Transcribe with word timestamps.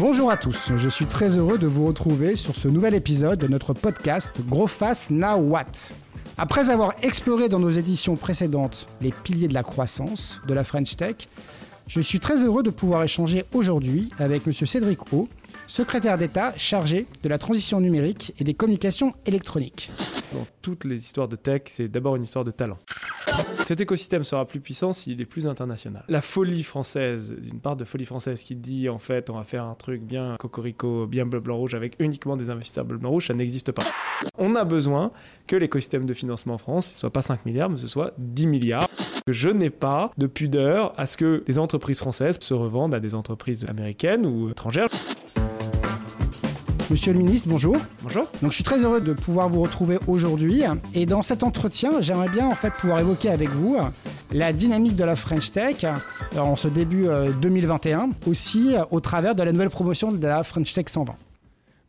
Bonjour 0.00 0.30
à 0.30 0.38
tous, 0.38 0.72
je 0.78 0.88
suis 0.88 1.04
très 1.04 1.36
heureux 1.36 1.58
de 1.58 1.66
vous 1.66 1.84
retrouver 1.84 2.34
sur 2.34 2.54
ce 2.54 2.68
nouvel 2.68 2.94
épisode 2.94 3.38
de 3.38 3.48
notre 3.48 3.74
podcast 3.74 4.32
Gros 4.48 4.66
Face 4.66 5.10
Now 5.10 5.36
What. 5.36 5.90
Après 6.38 6.70
avoir 6.70 6.94
exploré 7.02 7.50
dans 7.50 7.58
nos 7.58 7.68
éditions 7.68 8.16
précédentes 8.16 8.86
les 9.02 9.10
piliers 9.10 9.46
de 9.46 9.52
la 9.52 9.62
croissance 9.62 10.40
de 10.48 10.54
la 10.54 10.64
French 10.64 10.96
Tech, 10.96 11.16
je 11.86 12.00
suis 12.00 12.18
très 12.18 12.42
heureux 12.42 12.62
de 12.62 12.70
pouvoir 12.70 13.04
échanger 13.04 13.44
aujourd'hui 13.52 14.10
avec 14.18 14.46
M. 14.46 14.54
Cédric 14.54 15.12
O, 15.12 15.28
secrétaire 15.66 16.16
d'État 16.16 16.54
chargé 16.56 17.06
de 17.22 17.28
la 17.28 17.36
transition 17.36 17.78
numérique 17.78 18.32
et 18.38 18.44
des 18.44 18.54
communications 18.54 19.12
électroniques. 19.26 19.90
Dans 20.32 20.46
toutes 20.62 20.86
les 20.86 20.96
histoires 20.96 21.28
de 21.28 21.36
tech, 21.36 21.64
c'est 21.66 21.88
d'abord 21.88 22.16
une 22.16 22.22
histoire 22.22 22.46
de 22.46 22.52
talent. 22.52 22.78
Cet 23.70 23.80
écosystème 23.80 24.24
sera 24.24 24.46
plus 24.46 24.58
puissant 24.58 24.92
s'il 24.92 25.20
est 25.20 25.26
plus 25.26 25.46
international. 25.46 26.02
La 26.08 26.22
folie 26.22 26.64
française, 26.64 27.32
d'une 27.38 27.60
part 27.60 27.76
de 27.76 27.84
folie 27.84 28.04
française 28.04 28.42
qui 28.42 28.56
dit 28.56 28.88
en 28.88 28.98
fait 28.98 29.30
on 29.30 29.34
va 29.34 29.44
faire 29.44 29.62
un 29.62 29.76
truc 29.76 30.02
bien 30.02 30.34
cocorico, 30.40 31.06
bien 31.06 31.24
bleu 31.24 31.38
blanc 31.38 31.56
rouge 31.56 31.76
avec 31.76 31.94
uniquement 32.00 32.36
des 32.36 32.50
investisseurs 32.50 32.84
bleu 32.84 32.98
blanc 32.98 33.10
rouge, 33.10 33.28
ça 33.28 33.34
n'existe 33.34 33.70
pas. 33.70 33.84
On 34.38 34.56
a 34.56 34.64
besoin 34.64 35.12
que 35.46 35.54
l'écosystème 35.54 36.04
de 36.04 36.12
financement 36.14 36.54
en 36.54 36.58
France 36.58 36.92
ne 36.94 36.98
soit 36.98 37.12
pas 37.12 37.22
5 37.22 37.46
milliards, 37.46 37.70
mais 37.70 37.76
ce 37.76 37.86
soit 37.86 38.12
10 38.18 38.48
milliards. 38.48 38.88
Je 39.28 39.50
n'ai 39.50 39.70
pas 39.70 40.10
de 40.18 40.26
pudeur 40.26 40.92
à 40.98 41.06
ce 41.06 41.16
que 41.16 41.44
des 41.46 41.60
entreprises 41.60 42.00
françaises 42.00 42.40
se 42.40 42.54
revendent 42.54 42.96
à 42.96 42.98
des 42.98 43.14
entreprises 43.14 43.66
américaines 43.66 44.26
ou 44.26 44.50
étrangères. 44.50 44.88
Monsieur 46.90 47.12
le 47.12 47.18
ministre, 47.20 47.48
bonjour. 47.48 47.76
Bonjour. 48.02 48.24
Donc 48.42 48.50
je 48.50 48.56
suis 48.56 48.64
très 48.64 48.82
heureux 48.82 49.00
de 49.00 49.12
pouvoir 49.12 49.48
vous 49.48 49.62
retrouver 49.62 50.00
aujourd'hui 50.08 50.64
et 50.92 51.06
dans 51.06 51.22
cet 51.22 51.44
entretien, 51.44 52.00
j'aimerais 52.00 52.28
bien 52.28 52.48
en 52.48 52.54
fait 52.54 52.72
pouvoir 52.72 52.98
évoquer 52.98 53.30
avec 53.30 53.48
vous 53.48 53.76
la 54.32 54.52
dynamique 54.52 54.96
de 54.96 55.04
la 55.04 55.14
French 55.14 55.52
Tech 55.52 55.84
en 56.36 56.56
ce 56.56 56.66
début 56.66 57.06
2021, 57.40 58.10
aussi 58.26 58.74
au 58.90 58.98
travers 58.98 59.36
de 59.36 59.42
la 59.44 59.52
nouvelle 59.52 59.70
promotion 59.70 60.10
de 60.10 60.26
la 60.26 60.42
French 60.42 60.74
Tech 60.74 60.86
120. 60.88 61.14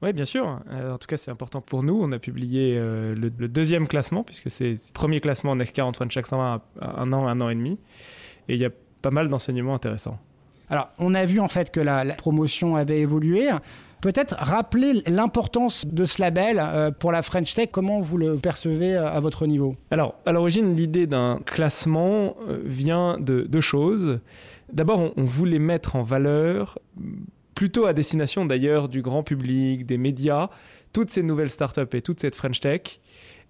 Oui, 0.04 0.14
bien 0.14 0.26
sûr. 0.26 0.46
en 0.46 0.98
tout 1.00 1.08
cas, 1.08 1.18
c'est 1.18 1.32
important 1.32 1.62
pour 1.62 1.82
nous. 1.82 2.00
On 2.00 2.12
a 2.12 2.20
publié 2.20 2.76
euh, 2.78 3.16
le, 3.16 3.30
deuxième 3.48 3.88
classement, 3.88 4.24
puisque 4.24 4.52
c'est 4.52 4.72
le 4.72 4.94
premier 4.94 5.20
classement 5.20 5.56
Next 5.56 5.76
40 5.76 5.96
French 5.96 6.14
Tech 6.14 6.26
120 6.28 6.62
un 6.80 7.14
an, 7.14 7.28
un 7.28 7.42
an 7.42 7.50
et 7.50 7.56
demi. 7.56 7.80
Et 8.50 8.54
il 8.54 8.60
y 8.60 8.66
a 8.66 8.72
pas 9.02 9.12
mal 9.12 9.30
d'enseignements 9.30 9.74
intéressants. 9.74 10.20
Alors, 10.70 10.90
on 11.00 11.16
a 11.16 11.26
vu 11.26 11.40
en 11.40 11.48
fait 11.48 11.72
que 11.72 11.80
la 11.80 12.06
promotion 12.14 12.76
avait 12.76 13.00
évolué. 13.00 13.50
Peut-être 14.02 14.36
rappeler 14.40 15.04
l'importance 15.06 15.86
de 15.86 16.06
ce 16.06 16.22
label 16.22 16.60
euh, 16.60 16.90
pour 16.90 17.12
la 17.12 17.22
French 17.22 17.54
Tech, 17.54 17.70
comment 17.72 18.02
vous 18.02 18.18
le 18.18 18.36
percevez 18.38 18.96
euh, 18.96 19.08
à 19.08 19.20
votre 19.20 19.46
niveau? 19.46 19.76
Alors, 19.92 20.16
à 20.26 20.32
l'origine, 20.32 20.76
l'idée 20.76 21.06
d'un 21.06 21.40
classement 21.46 22.36
euh, 22.50 22.60
vient 22.66 23.20
de 23.20 23.42
deux 23.42 23.62
choses. 23.62 24.20
D'abord, 24.74 25.14
on 25.16 25.24
voulait 25.24 25.60
mettre 25.60 25.96
en 25.96 26.02
valeur, 26.02 26.80
plutôt 27.54 27.86
à 27.86 27.94
destination 27.94 28.46
d'ailleurs 28.46 28.90
du 28.90 29.04
grand 29.04 29.22
public, 29.22 29.86
des 29.86 30.00
médias, 30.00 30.50
toutes 30.94 31.12
ces 31.12 31.22
nouvelles 31.22 31.52
startups 31.52 31.96
et 31.96 32.02
toute 32.02 32.20
cette 32.20 32.36
French 32.36 32.60
Tech 32.60 33.00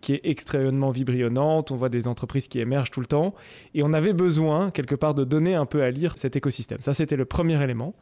qui 0.01 0.13
est 0.13 0.21
extrêmement 0.23 0.91
vibrillonnante, 0.91 1.71
on 1.71 1.75
voit 1.75 1.89
des 1.89 2.07
entreprises 2.07 2.47
qui 2.47 2.59
émergent 2.59 2.91
tout 2.91 2.99
le 2.99 3.05
temps, 3.05 3.33
et 3.73 3.83
on 3.83 3.93
avait 3.93 4.13
besoin 4.13 4.71
quelque 4.71 4.95
part 4.95 5.13
de 5.13 5.23
donner 5.23 5.55
un 5.55 5.65
peu 5.65 5.83
à 5.83 5.91
lire 5.91 6.13
cet 6.17 6.35
écosystème. 6.35 6.79
Ça, 6.81 6.93
c'était 6.93 7.15
le 7.15 7.25
premier 7.25 7.61
élément. 7.63 7.93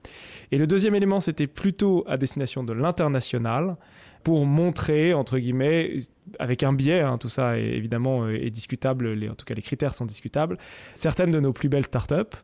Et 0.52 0.58
le 0.58 0.66
deuxième 0.66 0.96
élément, 0.96 1.20
c'était 1.20 1.48
plutôt 1.48 2.04
à 2.08 2.18
destination 2.18 2.64
de 2.64 2.74
l'international, 2.74 3.76
pour 4.24 4.46
montrer, 4.46 5.14
entre 5.14 5.38
guillemets, 5.38 5.98
avec 6.38 6.64
un 6.64 6.74
biais, 6.74 7.02
hein, 7.02 7.18
tout 7.18 7.30
ça 7.30 7.58
est, 7.58 7.64
évidemment 7.64 8.24
euh, 8.24 8.34
est 8.34 8.50
discutable, 8.50 9.08
en 9.30 9.36
tout 9.36 9.46
cas 9.46 9.54
les 9.54 9.62
critères 9.62 9.94
sont 9.96 10.06
discutables, 10.06 10.58
certaines 10.94 11.32
de 11.32 11.40
nos 11.40 11.54
plus 11.54 11.70
belles 11.70 11.86
startups. 11.86 12.38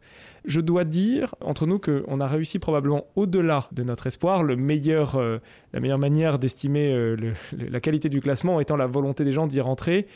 Je 0.45 0.61
dois 0.61 0.83
dire, 0.83 1.35
entre 1.41 1.65
nous, 1.65 1.79
qu'on 1.79 2.19
a 2.19 2.27
réussi 2.27 2.59
probablement 2.59 3.05
au-delà 3.15 3.67
de 3.71 3.83
notre 3.83 4.07
espoir. 4.07 4.43
Euh, 4.43 5.39
la 5.73 5.79
meilleure 5.79 5.99
manière 5.99 6.39
d'estimer 6.39 6.93
euh, 6.93 7.33
la 7.51 7.79
qualité 7.79 8.09
du 8.09 8.21
classement 8.21 8.59
étant 8.59 8.77
la 8.77 8.87
volonté 8.87 9.25
des 9.25 9.33
gens 9.33 9.47
d'y 9.47 9.59
rentrer 9.59 10.07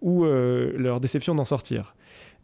ou 0.00 0.24
leur 0.24 1.00
déception 1.00 1.34
d'en 1.34 1.44
sortir. 1.44 1.94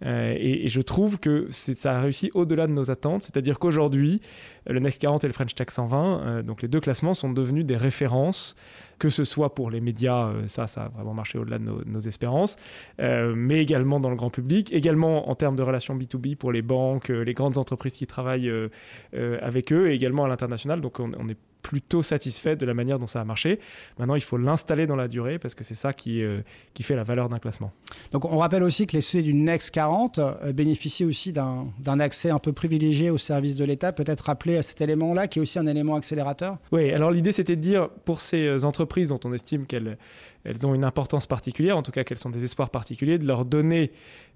Euh, 0.05 0.35
et, 0.37 0.69
je 0.69 0.81
trouve 0.81 1.19
que 1.19 1.49
ça 1.51 1.99
a 1.99 2.01
réussi 2.01 2.31
au-delà 2.35 2.67
de 2.67 2.73
nos 2.73 2.91
attentes. 2.91 3.23
C'est-à-dire 3.23 3.59
qu'aujourd'hui, 3.59 4.21
le 4.67 4.81
Next 4.81 5.01
40 5.01 5.25
et 5.25 5.27
le 5.27 5.33
French 5.33 5.55
Tech 5.55 5.69
120, 5.71 6.21
euh, 6.21 6.43
donc 6.43 6.63
les 6.63 6.69
deux 6.69 6.81
classements 6.81 7.15
sont 7.15 7.31
devenus 7.31 7.65
des 7.65 7.77
références, 7.77 8.57
que 8.99 9.09
ce 9.09 9.25
soit 9.25 9.55
pour 9.55 9.71
les 9.71 9.81
médias, 9.81 10.29
euh, 10.29 10.47
ça, 10.47 10.67
ça 10.67 10.85
a 10.85 10.89
vraiment 10.89 11.15
marché 11.15 11.39
au-delà 11.39 11.59
de 11.59 11.65
nos, 11.65 12.01
espérances, 12.01 12.57
mais 12.99 13.63
également 13.63 13.99
dans 13.99 14.11
le 14.11 14.17
grand 14.17 14.29
public, 14.29 14.73
également 14.73 15.31
en 15.31 15.35
termes 15.35 15.57
de 15.57 15.63
relations 15.63 15.97
B2B 15.97 16.37
pour 16.37 16.53
les 16.53 16.61
banques, 16.61 17.09
les 17.09 17.33
grandes 17.33 17.57
entreprises 17.57 17.95
qui 17.95 18.07
travaillent 18.07 18.53
avec 19.15 19.73
eux, 19.73 19.91
et 19.91 19.95
également 19.95 20.25
à 20.25 20.29
l'international. 20.29 20.83
Donc 20.83 21.01
on, 21.01 21.13
on 21.19 21.29
est 21.29 21.39
plutôt 21.65 22.03
satisfait 22.03 22.57
de 22.57 22.67
la 22.67 22.75
manière 22.75 22.99
dont 22.99 23.07
ça 23.07 23.23
a 23.23 23.25
marché. 23.25 23.59
Maintenant, 23.99 24.15
il 24.15 24.21
faut 24.21 24.37
l'installer 24.37 24.87
dans 24.87 24.97
la 24.97 25.09
durée 25.09 25.39
parce 25.39 25.55
que 25.55 25.65
c'est 25.65 25.75
ça 25.75 25.95
qui, 25.95 26.23
euh, 26.23 26.43
qui 26.75 26.83
fait 26.83 26.95
la 26.95 27.03
valeur 27.03 27.31
d'un 27.31 27.39
classement. 27.39 27.73
Donc, 28.13 28.27
on 28.27 28.37
rappelle 28.37 28.63
aussi 28.63 28.87
que 28.87 28.93
les 28.93 29.01
sociétés 29.01 29.33
du 29.33 29.35
Next 29.35 29.71
40 29.71 30.19
euh, 30.19 30.53
bénéficient 30.53 31.07
aussi 31.07 31.33
d'un 31.33 32.01
accès 32.01 32.29
un 32.29 32.39
peu 32.39 32.53
privilégié 32.53 33.09
au 33.09 33.17
service 33.17 33.57
de 33.57 33.65
l'État. 33.65 33.93
Peut-être 33.93 34.27
rappeler 34.27 34.59
à 34.59 34.63
cet 34.63 34.83
élément-là 34.83 35.27
qui 35.27 35.39
est 35.39 35.43
aussi 35.43 35.59
un 35.59 35.67
élément 35.67 35.97
accélérateur? 35.97 36.59
Oui, 36.71 36.93
alors 36.93 37.11
l'idée 37.11 37.33
c'était 37.33 37.57
de 37.57 37.63
dire 37.63 37.89
pour 38.05 38.21
ces 38.21 38.47
euh, 38.47 38.65
entreprises 38.65 39.09
dont 39.09 39.21
on 39.25 39.33
estime 39.33 39.65
qu'elles 39.65 39.97
elles 40.45 40.67
ont 40.67 40.75
une 40.75 40.85
importance 40.85 41.27
particulière, 41.27 41.77
en 41.77 41.83
tout 41.83 41.91
cas 41.91 42.05
qu'elles 42.05 42.19
sont 42.19 42.31
des 42.31 42.45
espoirs 42.45 42.69
particuliers, 42.71 43.19
de 43.19 43.27
leur 43.27 43.47
donner, 43.47 43.93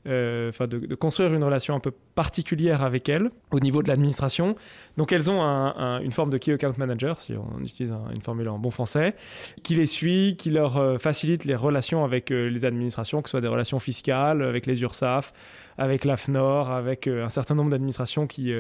euh, 0.07 0.49
enfin 0.49 0.67
de, 0.67 0.95
construire 0.95 1.35
une 1.35 1.45
relation 1.45 1.75
un 1.75 1.81
peu 1.81 1.93
particulière 2.15 2.83
avec 2.83 3.09
elles 3.09 3.29
au 3.51 3.61
niveau 3.61 3.83
de 3.83 3.89
l'administration. 3.89 4.57
Donc 4.97 5.13
elles 5.13 5.31
ont 5.31 5.41
une 5.41 6.13
forme 6.13 6.31
de 6.31 6.39
key 6.39 6.53
account 6.53 6.75
manager, 6.79 7.21
si 7.21 7.35
on 7.35 7.61
utilise 7.61 7.95
une 8.15 8.23
formule 8.23 8.49
en 8.49 8.59
bon 8.59 8.71
français, 8.71 9.15
qui 9.63 9.75
les 9.75 9.87
suit, 9.87 10.37
qui 10.39 10.51
leur 10.51 10.79
euh, 10.79 10.99
facilite 10.99 11.45
les 11.45 11.55
relations 11.55 12.05
avec 12.05 12.31
euh, 12.31 12.49
les 12.49 12.65
administrations, 12.65 13.21
que 13.21 13.29
ce 13.29 13.33
soit 13.33 13.41
des 13.43 13.49
relations 13.49 13.79
fiscales, 13.79 14.43
avec 14.43 14.65
les 14.65 14.81
URSAF, 14.81 15.35
avec 15.77 16.05
l'AFNOR, 16.05 16.71
avec 16.71 17.07
un 17.07 17.29
certain 17.29 17.55
nombre 17.55 17.71
d'administrations 17.71 18.27
qui, 18.27 18.53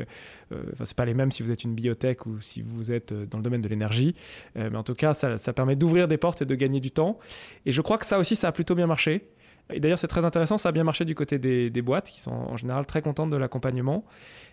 enfin 0.53 0.84
c'est 0.84 0.97
pas 0.97 1.04
les 1.04 1.15
mêmes 1.15 1.32
si 1.32 1.42
vous 1.42 1.50
êtes 1.50 1.65
une 1.65 1.75
biotech 1.75 2.26
ou 2.26 2.41
si 2.41 2.62
vous 2.62 2.92
êtes 2.92 3.12
dans 3.12 3.38
le 3.38 3.42
domaine 3.42 3.60
de 3.60 3.69
l'énergie, 3.69 4.15
mais 4.54 4.76
en 4.76 4.84
tout 4.84 4.94
cas 4.94 5.15
ça, 5.15 5.36
ça 5.36 5.53
permet 5.53 5.75
d'ouvrir 5.75 6.06
des 6.06 6.16
portes 6.16 6.42
et 6.42 6.44
de 6.44 6.54
gagner 6.54 6.78
du 6.78 6.92
temps. 6.92 7.19
Et 7.66 7.72
je 7.72 7.81
crois 7.81 7.99
que 7.99 8.06
ça 8.06 8.19
aussi, 8.19 8.37
ça 8.37 8.49
a 8.49 8.53
plutôt 8.53 8.75
bien 8.75 8.87
marché. 8.87 9.28
Et 9.72 9.80
d'ailleurs, 9.80 9.98
c'est 9.98 10.08
très 10.08 10.24
intéressant, 10.24 10.56
ça 10.56 10.70
a 10.70 10.72
bien 10.72 10.84
marché 10.84 11.04
du 11.04 11.14
côté 11.14 11.38
des, 11.38 11.82
boîtes, 11.82 12.08
qui 12.08 12.20
sont 12.20 12.30
en 12.30 12.56
général 12.56 12.86
très 12.86 13.02
contentes 13.02 13.30
de 13.30 13.36
l'accompagnement, 13.36 14.04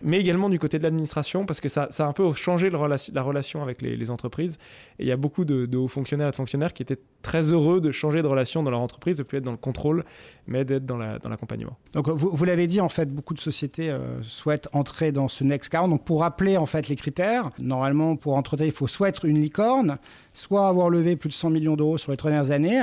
mais 0.02 0.20
également 0.20 0.50
du 0.50 0.58
côté 0.58 0.78
de 0.78 0.82
l'administration, 0.82 1.46
parce 1.46 1.60
que 1.60 1.68
ça, 1.68 1.88
a 1.98 2.04
un 2.04 2.12
peu 2.12 2.32
changé 2.34 2.70
la 2.70 3.22
relation 3.22 3.62
avec 3.62 3.82
les, 3.82 4.10
entreprises. 4.10 4.58
Et 4.98 5.04
il 5.04 5.08
y 5.08 5.12
a 5.12 5.16
beaucoup 5.16 5.44
de, 5.44 5.76
hauts 5.76 5.88
fonctionnaires 5.88 6.28
et 6.28 6.30
de 6.30 6.36
fonctionnaires 6.36 6.72
qui 6.72 6.82
étaient 6.82 6.98
très 7.22 7.52
heureux 7.52 7.80
de 7.80 7.90
changer 7.92 8.22
de 8.22 8.26
relation 8.26 8.62
dans 8.62 8.70
leur 8.70 8.80
entreprise, 8.80 9.16
de 9.16 9.22
plus 9.22 9.38
être 9.38 9.44
dans 9.44 9.52
le 9.52 9.56
contrôle, 9.56 10.04
mais 10.46 10.64
d'être 10.64 10.84
dans 10.84 10.98
l'accompagnement. 10.98 11.76
Donc, 11.92 12.08
vous, 12.08 12.44
l'avez 12.44 12.66
dit, 12.66 12.80
en 12.80 12.88
fait, 12.88 13.12
beaucoup 13.12 13.34
de 13.34 13.40
sociétés 13.40 13.90
euh, 13.90 14.22
souhaitent 14.22 14.68
entrer 14.72 15.12
dans 15.12 15.28
ce 15.28 15.44
Next 15.44 15.70
40. 15.70 15.90
Donc, 15.90 16.04
pour 16.04 16.20
rappeler, 16.20 16.56
en 16.56 16.66
fait, 16.66 16.88
les 16.88 16.96
critères, 16.96 17.50
normalement, 17.58 18.16
pour 18.16 18.36
entrer, 18.36 18.66
il 18.66 18.72
faut 18.72 18.86
soit 18.86 19.08
être 19.08 19.24
une 19.24 19.40
licorne, 19.40 19.98
soit 20.34 20.68
avoir 20.68 20.90
levé 20.90 21.16
plus 21.16 21.28
de 21.28 21.34
100 21.34 21.50
millions 21.50 21.76
d'euros 21.76 21.98
sur 21.98 22.10
les 22.10 22.16
trois 22.16 22.30
dernières 22.30 22.52
années, 22.52 22.82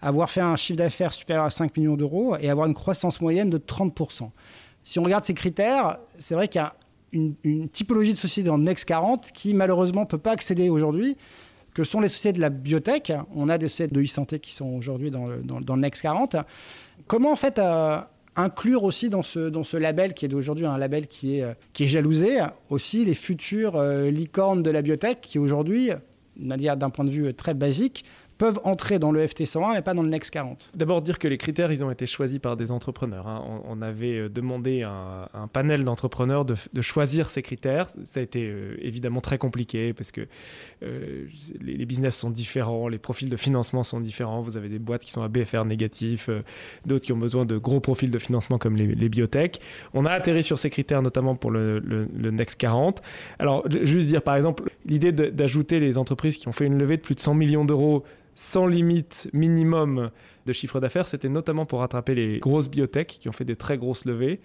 avoir 0.00 0.30
fait 0.30 0.40
un 0.40 0.56
chiffre 0.56 0.78
d'affaires 0.78 1.12
supérieur 1.12 1.44
à 1.44 1.50
5 1.50 1.76
millions 1.76 1.96
d'euros 1.96 2.36
et 2.38 2.50
avoir 2.50 2.66
une 2.66 2.74
croissance 2.74 3.20
moyenne 3.20 3.50
de 3.50 3.58
30%. 3.58 4.30
Si 4.84 4.98
on 4.98 5.02
regarde 5.02 5.24
ces 5.24 5.34
critères, 5.34 5.98
c'est 6.18 6.34
vrai 6.34 6.48
qu'il 6.48 6.60
y 6.60 6.64
a 6.64 6.74
une, 7.12 7.68
typologie 7.68 8.12
de 8.12 8.18
sociétés 8.18 8.48
dans 8.48 8.56
le 8.56 8.62
Next 8.62 8.84
40 8.84 9.32
qui 9.32 9.54
malheureusement 9.54 10.02
ne 10.02 10.06
peut 10.06 10.18
pas 10.18 10.32
accéder 10.32 10.68
aujourd'hui, 10.70 11.16
que 11.74 11.84
sont 11.84 12.00
les 12.00 12.08
sociétés 12.08 12.36
de 12.36 12.40
la 12.40 12.50
biotech? 12.50 13.12
On 13.34 13.48
a 13.48 13.58
des 13.58 13.68
sociétés 13.68 13.94
de 13.94 14.02
e-santé 14.02 14.38
qui 14.38 14.52
sont 14.52 14.66
aujourd'hui 14.66 15.10
dans 15.10 15.26
le, 15.26 15.76
Next 15.76 16.02
40. 16.02 16.36
Comment 17.06 17.32
en 17.32 17.36
fait 17.36 17.58
euh, 17.58 17.98
inclure 18.34 18.84
aussi 18.84 19.08
dans 19.08 19.22
ce, 19.22 19.48
dans 19.48 19.64
ce 19.64 19.76
label 19.76 20.14
qui 20.14 20.24
est 20.24 20.34
aujourd'hui 20.34 20.66
un 20.66 20.78
label 20.78 21.06
qui 21.06 21.38
est, 21.38 21.42
euh, 21.42 21.54
qui 21.72 21.84
est 21.84 21.88
jalousé 21.88 22.38
aussi 22.70 23.04
les 23.04 23.14
futures 23.14 23.76
euh, 23.76 24.10
licornes 24.10 24.62
de 24.62 24.70
la 24.70 24.82
biotech 24.82 25.20
qui 25.20 25.38
aujourd'hui, 25.38 25.90
d'un 26.36 26.90
point 26.90 27.04
de 27.04 27.10
vue 27.10 27.34
très 27.34 27.54
basique, 27.54 28.04
peuvent 28.38 28.60
entrer 28.64 28.98
dans 28.98 29.12
le 29.12 29.24
FT101 29.24 29.74
mais 29.74 29.82
pas 29.82 29.94
dans 29.94 30.02
le 30.02 30.08
Next 30.08 30.30
40 30.30 30.70
D'abord 30.74 31.02
dire 31.02 31.18
que 31.18 31.28
les 31.28 31.38
critères, 31.38 31.72
ils 31.72 31.84
ont 31.84 31.90
été 31.90 32.06
choisis 32.06 32.38
par 32.38 32.56
des 32.56 32.70
entrepreneurs. 32.72 33.26
Hein. 33.26 33.62
On, 33.64 33.80
avait 33.82 34.18
euh, 34.18 34.28
demandé 34.28 34.82
à 34.82 35.28
un, 35.32 35.48
panel 35.48 35.84
d'entrepreneurs 35.84 36.44
de, 36.44 36.56
choisir 36.82 37.30
ces 37.30 37.42
critères. 37.42 37.88
Ça 38.04 38.20
a 38.20 38.22
été 38.22 38.44
euh, 38.44 38.76
évidemment 38.80 39.20
très 39.20 39.38
compliqué 39.38 39.92
parce 39.92 40.12
que 40.12 40.26
euh, 40.82 41.26
les, 41.60 41.86
business 41.86 42.16
sont 42.16 42.30
différents, 42.30 42.88
les 42.88 42.98
profils 42.98 43.28
de 43.28 43.36
financement 43.36 43.82
sont 43.82 44.00
différents. 44.00 44.40
Vous 44.42 44.56
avez 44.56 44.68
des 44.68 44.78
boîtes 44.78 45.04
qui 45.04 45.12
sont 45.12 45.22
à 45.22 45.28
BFR 45.28 45.64
négatif, 45.64 46.30
d'autres 46.84 47.04
qui 47.04 47.12
ont 47.12 47.18
besoin 47.18 47.44
de 47.44 47.56
gros 47.56 47.80
profils 47.80 48.10
de 48.10 48.18
financement 48.18 48.58
comme 48.58 48.76
les, 48.76 49.08
biotech. 49.08 49.60
On 49.94 50.04
a 50.04 50.10
atterri 50.10 50.42
sur 50.42 50.58
ces 50.58 50.70
critères 50.70 51.02
notamment 51.02 51.36
pour 51.36 51.50
le, 51.50 51.78
le 51.78 52.30
Next 52.30 52.58
40. 52.58 53.02
Alors 53.38 53.64
juste 53.82 54.08
dire 54.08 54.22
par 54.22 54.36
exemple 54.36 54.70
l'idée 54.84 55.12
d'ajouter 55.12 55.80
les 55.80 55.98
entreprises 55.98 56.36
qui 56.38 56.48
ont 56.48 56.52
fait 56.52 56.66
une 56.66 56.78
levée 56.78 56.96
de 56.96 57.02
plus 57.02 57.14
de 57.14 57.20
100 57.20 57.34
millions 57.34 57.64
d'euros 57.64 58.04
sans 58.36 58.66
limite 58.66 59.30
minimum 59.32 60.10
de 60.44 60.52
chiffre 60.52 60.78
d'affaires, 60.78 61.06
c'était 61.08 61.30
notamment 61.30 61.64
pour 61.64 61.80
rattraper 61.80 62.14
les 62.14 62.38
grosses 62.38 62.68
biotech 62.68 63.18
qui 63.18 63.28
ont 63.30 63.32
fait 63.32 63.46
des 63.46 63.56
très 63.56 63.78
grosses 63.78 64.04
levées. 64.04 64.40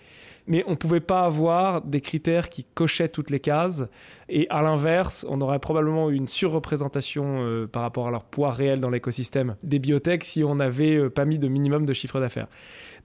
Mais 0.48 0.64
on 0.66 0.72
ne 0.72 0.76
pouvait 0.76 1.02
pas 1.02 1.26
avoir 1.26 1.82
des 1.82 2.00
critères 2.00 2.50
qui 2.50 2.64
cochaient 2.64 3.10
toutes 3.10 3.30
les 3.30 3.42
cases. 3.42 3.84
Et 4.30 4.48
à 4.50 4.62
l'inverse, 4.62 5.26
on 5.30 5.42
aurait 5.42 5.60
probablement 5.60 6.10
eu 6.10 6.16
une 6.16 6.30
surreprésentation 6.30 7.44
euh, 7.44 7.68
par 7.68 7.84
rapport 7.84 8.08
à 8.08 8.12
leur 8.12 8.24
poids 8.24 8.52
réel 8.52 8.80
dans 8.80 8.90
l'écosystème 8.90 9.56
des 9.62 9.78
biotech 9.78 10.24
si 10.24 10.44
on 10.44 10.56
n'avait 10.56 10.96
euh, 10.96 11.10
pas 11.10 11.26
mis 11.26 11.38
de 11.38 11.50
minimum 11.50 11.86
de 11.86 11.94
chiffre 11.94 12.20
d'affaires. 12.20 12.48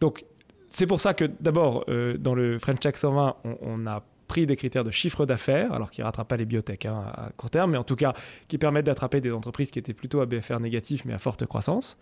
Donc, 0.00 0.24
c'est 0.70 0.86
pour 0.86 1.00
ça 1.00 1.14
que 1.14 1.24
d'abord, 1.40 1.84
euh, 1.88 2.16
dans 2.16 2.34
le 2.34 2.58
French 2.58 2.78
Tech 2.78 2.96
120, 2.96 3.36
on, 3.44 3.56
on 3.60 3.86
a 3.88 4.04
pris 4.26 4.46
des 4.46 4.56
critères 4.56 4.84
de 4.84 4.90
chiffre 4.90 5.26
d'affaires, 5.26 5.73
alors 5.73 5.90
qui 5.90 6.00
ne 6.00 6.06
rattrapent 6.06 6.28
pas 6.28 6.37
les 6.37 6.44
biotech 6.44 6.87
hein, 6.87 7.05
à 7.14 7.31
court 7.37 7.50
terme, 7.50 7.73
mais 7.73 7.78
en 7.78 7.84
tout 7.84 7.96
cas 7.96 8.14
qui 8.49 8.58
permettent 8.58 8.87
d'attraper 8.87 9.20
des 9.20 9.32
entreprises 9.32 9.70
qui 9.70 9.78
étaient 9.78 9.94
plutôt 9.94 10.20
à 10.20 10.26
BFR 10.26 10.61
négatif 10.61 11.05
mais 11.05 11.12
à 11.12 11.19
forte 11.19 11.46
croissance, 11.46 11.99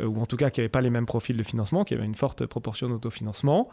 euh, 0.00 0.06
ou 0.06 0.20
en 0.20 0.26
tout 0.26 0.36
cas 0.36 0.50
qui 0.50 0.60
n'avaient 0.60 0.68
pas 0.68 0.80
les 0.80 0.90
mêmes 0.90 1.06
profils 1.06 1.36
de 1.36 1.42
financement, 1.42 1.84
qui 1.84 1.94
avaient 1.94 2.04
une 2.04 2.14
forte 2.14 2.46
proportion 2.46 2.88
d'autofinancement. 2.88 3.68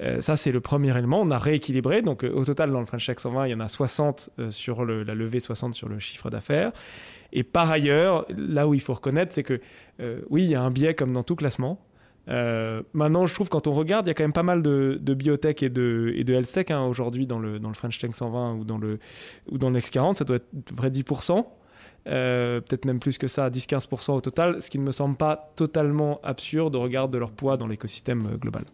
Euh, 0.00 0.20
ça, 0.20 0.36
c'est 0.36 0.52
le 0.52 0.60
premier 0.60 0.96
élément. 0.96 1.20
On 1.20 1.30
a 1.30 1.38
rééquilibré. 1.38 2.02
Donc, 2.02 2.24
euh, 2.24 2.32
au 2.32 2.44
total, 2.44 2.70
dans 2.70 2.80
le 2.80 2.86
French 2.86 3.06
Tech 3.06 3.18
120, 3.18 3.46
il 3.46 3.50
y 3.50 3.54
en 3.54 3.60
a 3.60 3.68
60 3.68 4.30
sur 4.50 4.84
la 4.84 5.14
levée, 5.14 5.40
60 5.40 5.74
sur 5.74 5.88
le 5.88 5.98
chiffre 5.98 6.30
d'affaires. 6.30 6.72
Et 7.32 7.42
par 7.44 7.70
ailleurs, 7.70 8.26
là 8.36 8.66
où 8.66 8.74
il 8.74 8.80
faut 8.80 8.94
reconnaître, 8.94 9.32
c'est 9.32 9.42
que 9.42 9.60
oui, 10.30 10.44
il 10.44 10.50
y 10.50 10.54
a 10.54 10.62
un 10.62 10.70
biais 10.70 10.94
comme 10.94 11.12
dans 11.12 11.22
tout 11.22 11.36
classement. 11.36 11.78
Euh, 12.28 12.82
maintenant, 12.92 13.26
je 13.26 13.34
trouve 13.34 13.48
quand 13.48 13.66
on 13.66 13.72
regarde, 13.72 14.06
il 14.06 14.10
y 14.10 14.12
a 14.12 14.14
quand 14.14 14.24
même 14.24 14.32
pas 14.32 14.42
mal 14.42 14.62
de, 14.62 15.14
biotech 15.14 15.62
et 15.62 15.68
de, 15.68 16.12
et 16.14 16.30
health 16.30 16.70
hein, 16.70 16.84
aujourd'hui 16.84 17.26
dans 17.26 17.38
le, 17.38 17.58
dans 17.58 17.68
le 17.68 17.74
French 17.74 17.98
Tech 17.98 18.10
120 18.14 18.54
ou 18.54 18.64
dans 18.64 18.78
le, 18.78 18.98
ou 19.50 19.58
dans 19.58 19.70
le 19.70 19.78
X40. 19.78 20.14
Ça 20.14 20.24
doit 20.24 20.36
être 20.36 20.74
vrai 20.74 20.90
10%. 20.90 21.44
Euh, 22.06 22.60
peut-être 22.60 22.86
même 22.86 22.98
plus 22.98 23.18
que 23.18 23.28
ça, 23.28 23.50
10-15% 23.50 24.12
au 24.12 24.20
total, 24.20 24.62
ce 24.62 24.70
qui 24.70 24.78
ne 24.78 24.84
me 24.84 24.92
semble 24.92 25.16
pas 25.16 25.52
totalement 25.54 26.18
absurde 26.22 26.74
au 26.74 26.80
regard 26.80 27.08
de 27.08 27.18
leur 27.18 27.30
poids 27.30 27.56
dans 27.56 27.66
l'écosystème 27.66 28.26
euh, 28.26 28.36
global. 28.36 28.64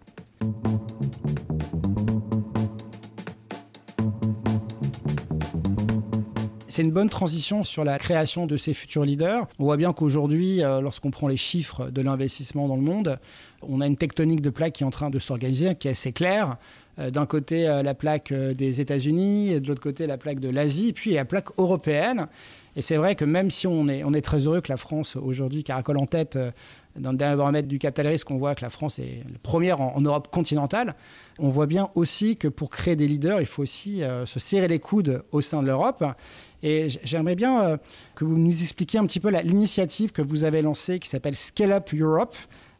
C'est 6.76 6.82
une 6.82 6.90
bonne 6.90 7.08
transition 7.08 7.64
sur 7.64 7.84
la 7.84 7.98
création 7.98 8.44
de 8.44 8.58
ces 8.58 8.74
futurs 8.74 9.06
leaders. 9.06 9.46
On 9.58 9.64
voit 9.64 9.78
bien 9.78 9.94
qu'aujourd'hui, 9.94 10.62
euh, 10.62 10.82
lorsqu'on 10.82 11.10
prend 11.10 11.26
les 11.26 11.38
chiffres 11.38 11.88
de 11.88 12.02
l'investissement 12.02 12.68
dans 12.68 12.76
le 12.76 12.82
monde, 12.82 13.18
on 13.62 13.80
a 13.80 13.86
une 13.86 13.96
tectonique 13.96 14.42
de 14.42 14.50
plaques 14.50 14.74
qui 14.74 14.82
est 14.82 14.86
en 14.86 14.90
train 14.90 15.08
de 15.08 15.18
s'organiser, 15.18 15.74
qui 15.74 15.88
est 15.88 15.92
assez 15.92 16.12
claire. 16.12 16.58
Euh, 16.98 17.10
d'un 17.10 17.26
côté, 17.26 17.68
euh, 17.68 17.82
la 17.82 17.94
plaque 17.94 18.32
des 18.32 18.80
États-Unis, 18.80 19.60
de 19.60 19.68
l'autre 19.68 19.82
côté, 19.82 20.06
la 20.06 20.18
plaque 20.18 20.40
de 20.40 20.48
l'Asie, 20.48 20.92
puis 20.92 21.12
la 21.12 21.24
plaque 21.24 21.48
européenne. 21.58 22.26
Et 22.76 22.82
c'est 22.82 22.96
vrai 22.96 23.14
que 23.14 23.24
même 23.24 23.50
si 23.50 23.66
on 23.66 23.88
est, 23.88 24.04
on 24.04 24.12
est 24.12 24.22
très 24.22 24.46
heureux 24.46 24.60
que 24.60 24.70
la 24.70 24.76
France, 24.76 25.16
aujourd'hui, 25.16 25.64
caracole 25.64 25.96
en 25.98 26.06
tête 26.06 26.38
dans 26.94 27.10
le 27.10 27.16
dernier 27.16 27.36
baromètre 27.36 27.68
du 27.68 27.78
capital 27.78 28.08
risque, 28.08 28.30
on 28.30 28.36
voit 28.36 28.54
que 28.54 28.62
la 28.62 28.70
France 28.70 28.98
est 28.98 29.22
la 29.30 29.38
première 29.42 29.80
en, 29.80 29.98
Europe 30.00 30.28
continentale. 30.30 30.94
On 31.38 31.48
voit 31.48 31.64
bien 31.64 31.88
aussi 31.94 32.36
que 32.36 32.48
pour 32.48 32.68
créer 32.68 32.94
des 32.94 33.08
leaders, 33.08 33.40
il 33.40 33.46
faut 33.46 33.62
aussi 33.62 34.02
se 34.26 34.38
serrer 34.38 34.68
les 34.68 34.78
coudes 34.78 35.22
au 35.32 35.40
sein 35.40 35.62
de 35.62 35.68
l'Europe. 35.68 36.04
Et 36.62 36.88
j'aimerais 37.04 37.36
bien 37.36 37.62
euh, 37.62 37.76
que 38.14 38.24
vous 38.24 38.36
nous 38.36 38.62
expliquiez 38.62 38.98
un 38.98 39.06
petit 39.06 39.20
peu 39.20 39.30
l'initiative 39.30 40.12
que 40.12 40.22
vous 40.22 40.44
avez 40.44 40.62
lancée 40.62 40.98
qui 40.98 41.08
s'appelle 41.08 41.36
Scale 41.36 41.72
Up 41.72 41.90
Europe 41.94 42.34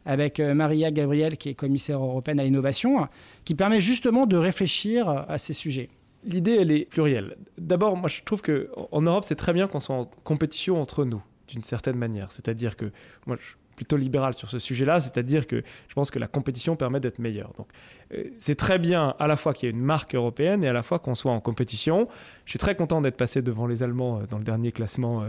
avec 0.07 0.39
euh, 0.39 0.53
Maria 0.53 0.89
Gabriel 0.89 1.37
qui 1.37 1.49
est 1.49 1.53
commissaire 1.53 2.01
européenne 2.01 2.39
à 2.39 2.43
l'innovation, 2.43 3.07
qui 3.45 3.53
permet 3.53 3.81
justement 3.81 4.25
de 4.25 4.37
réfléchir 4.37 5.09
à 5.09 5.37
ces 5.37 5.53
sujets. 5.53 5.89
L'idée, 6.23 6.57
elle 6.59 6.71
est 6.71 6.85
plurielle. 6.85 7.35
D'abord, 7.57 7.95
moi, 7.95 8.09
je 8.09 8.21
trouve 8.23 8.41
qu'en 8.41 9.01
Europe, 9.01 9.23
c'est 9.23 9.35
très 9.35 9.53
bien 9.53 9.67
qu'on 9.67 9.79
soit 9.79 9.95
en 9.95 10.05
compétition 10.23 10.81
entre 10.81 11.05
nous, 11.05 11.21
d'une 11.47 11.63
certaine 11.63 11.97
manière. 11.97 12.31
C'est-à-dire 12.31 12.75
que 12.75 12.91
moi, 13.27 13.37
plutôt 13.77 13.95
libéral 13.95 14.33
sur 14.33 14.49
ce 14.49 14.57
sujet-là, 14.57 14.99
c'est-à-dire 14.99 15.45
que 15.45 15.61
je 15.87 15.93
pense 15.93 16.09
que 16.09 16.17
la 16.17 16.27
compétition 16.27 16.75
permet 16.75 16.99
d'être 16.99 17.19
meilleur. 17.19 17.53
Donc, 17.57 17.67
euh, 18.11 18.23
c'est 18.39 18.55
très 18.55 18.79
bien 18.79 19.15
à 19.19 19.27
la 19.27 19.37
fois 19.37 19.53
qu'il 19.53 19.67
y 19.67 19.71
ait 19.71 19.75
une 19.75 19.83
marque 19.83 20.15
européenne 20.15 20.63
et 20.63 20.67
à 20.67 20.73
la 20.73 20.81
fois 20.81 20.97
qu'on 20.97 21.13
soit 21.13 21.31
en 21.31 21.39
compétition. 21.39 22.07
Je 22.45 22.51
suis 22.51 22.59
très 22.59 22.75
content 22.75 23.01
d'être 23.01 23.17
passé 23.17 23.43
devant 23.43 23.67
les 23.67 23.83
Allemands 23.83 24.19
euh, 24.19 24.25
dans 24.27 24.39
le 24.39 24.43
dernier 24.43 24.71
classement 24.71 25.23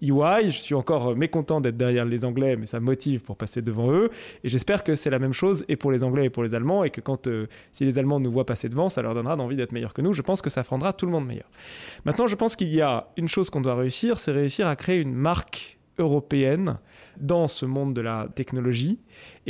EY. 0.00 0.10
Euh, 0.10 0.42
je 0.44 0.58
suis 0.58 0.74
encore 0.74 1.14
mécontent 1.14 1.60
d'être 1.60 1.76
derrière 1.76 2.06
les 2.06 2.24
Anglais, 2.24 2.56
mais 2.56 2.64
ça 2.64 2.80
motive 2.80 3.20
pour 3.20 3.36
passer 3.36 3.60
devant 3.60 3.92
eux. 3.92 4.08
Et 4.44 4.48
j'espère 4.48 4.82
que 4.82 4.94
c'est 4.94 5.10
la 5.10 5.18
même 5.18 5.34
chose 5.34 5.66
et 5.68 5.76
pour 5.76 5.92
les 5.92 6.02
Anglais 6.02 6.24
et 6.24 6.30
pour 6.30 6.42
les 6.42 6.54
Allemands 6.54 6.84
et 6.84 6.90
que 6.90 7.02
quand 7.02 7.28
si 7.72 7.84
les 7.84 7.98
Allemands 7.98 8.18
nous 8.18 8.30
voient 8.30 8.46
passer 8.46 8.70
devant, 8.70 8.88
ça 8.88 9.02
leur 9.02 9.12
donnera 9.14 9.36
d'envie 9.36 9.56
d'être 9.56 9.72
meilleurs 9.72 9.92
que 9.92 10.00
nous. 10.00 10.14
Je 10.14 10.22
pense 10.22 10.40
que 10.40 10.48
ça 10.48 10.62
rendra 10.62 10.94
tout 10.94 11.04
le 11.04 11.12
monde 11.12 11.26
meilleur. 11.26 11.50
Maintenant, 12.06 12.26
je 12.26 12.34
pense 12.34 12.56
qu'il 12.56 12.72
y 12.72 12.80
a 12.80 13.08
une 13.18 13.28
chose 13.28 13.50
qu'on 13.50 13.60
doit 13.60 13.74
réussir, 13.74 14.18
c'est 14.18 14.32
réussir 14.32 14.66
à 14.66 14.76
créer 14.76 14.96
une 14.96 15.14
marque 15.14 15.78
européenne 15.98 16.78
dans 17.18 17.48
ce 17.48 17.66
monde 17.66 17.94
de 17.94 18.00
la 18.00 18.28
technologie. 18.34 18.98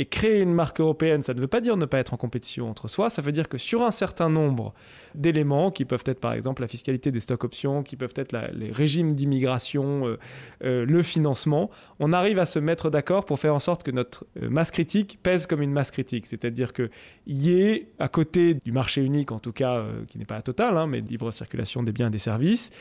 Et 0.01 0.05
créer 0.05 0.41
une 0.41 0.55
marque 0.55 0.79
européenne, 0.79 1.21
ça 1.21 1.35
ne 1.35 1.39
veut 1.39 1.47
pas 1.47 1.61
dire 1.61 1.77
ne 1.77 1.85
pas 1.85 1.99
être 1.99 2.15
en 2.15 2.17
compétition 2.17 2.67
entre 2.67 2.87
soi, 2.87 3.11
ça 3.11 3.21
veut 3.21 3.31
dire 3.31 3.47
que 3.47 3.59
sur 3.59 3.83
un 3.83 3.91
certain 3.91 4.29
nombre 4.29 4.73
d'éléments, 5.13 5.69
qui 5.69 5.85
peuvent 5.85 6.03
être 6.07 6.19
par 6.19 6.33
exemple 6.33 6.63
la 6.63 6.67
fiscalité 6.67 7.11
des 7.11 7.19
stocks 7.19 7.43
options, 7.43 7.83
qui 7.83 7.95
peuvent 7.95 8.15
être 8.15 8.35
les 8.51 8.71
régimes 8.71 9.13
d'immigration, 9.13 10.07
euh, 10.07 10.17
euh, 10.63 10.85
le 10.87 11.03
financement, 11.03 11.69
on 11.99 12.13
arrive 12.13 12.39
à 12.39 12.47
se 12.47 12.57
mettre 12.57 12.89
d'accord 12.89 13.25
pour 13.25 13.39
faire 13.39 13.53
en 13.53 13.59
sorte 13.59 13.83
que 13.83 13.91
notre 13.91 14.25
euh, 14.41 14.49
masse 14.49 14.71
critique 14.71 15.19
pèse 15.21 15.45
comme 15.45 15.61
une 15.61 15.71
masse 15.71 15.91
critique. 15.91 16.25
C'est-à-dire 16.25 16.73
qu'il 16.73 16.89
y 17.27 17.51
ait, 17.61 17.89
à 17.99 18.07
côté 18.07 18.55
du 18.55 18.71
marché 18.71 19.03
unique, 19.03 19.31
en 19.31 19.37
tout 19.37 19.53
cas, 19.53 19.85
qui 20.07 20.17
n'est 20.17 20.25
pas 20.25 20.41
total, 20.41 20.77
hein, 20.77 20.87
mais 20.87 21.01
libre 21.01 21.29
circulation 21.29 21.83
des 21.83 21.91
biens 21.91 22.07
et 22.07 22.11
des 22.11 22.17
services, 22.17 22.71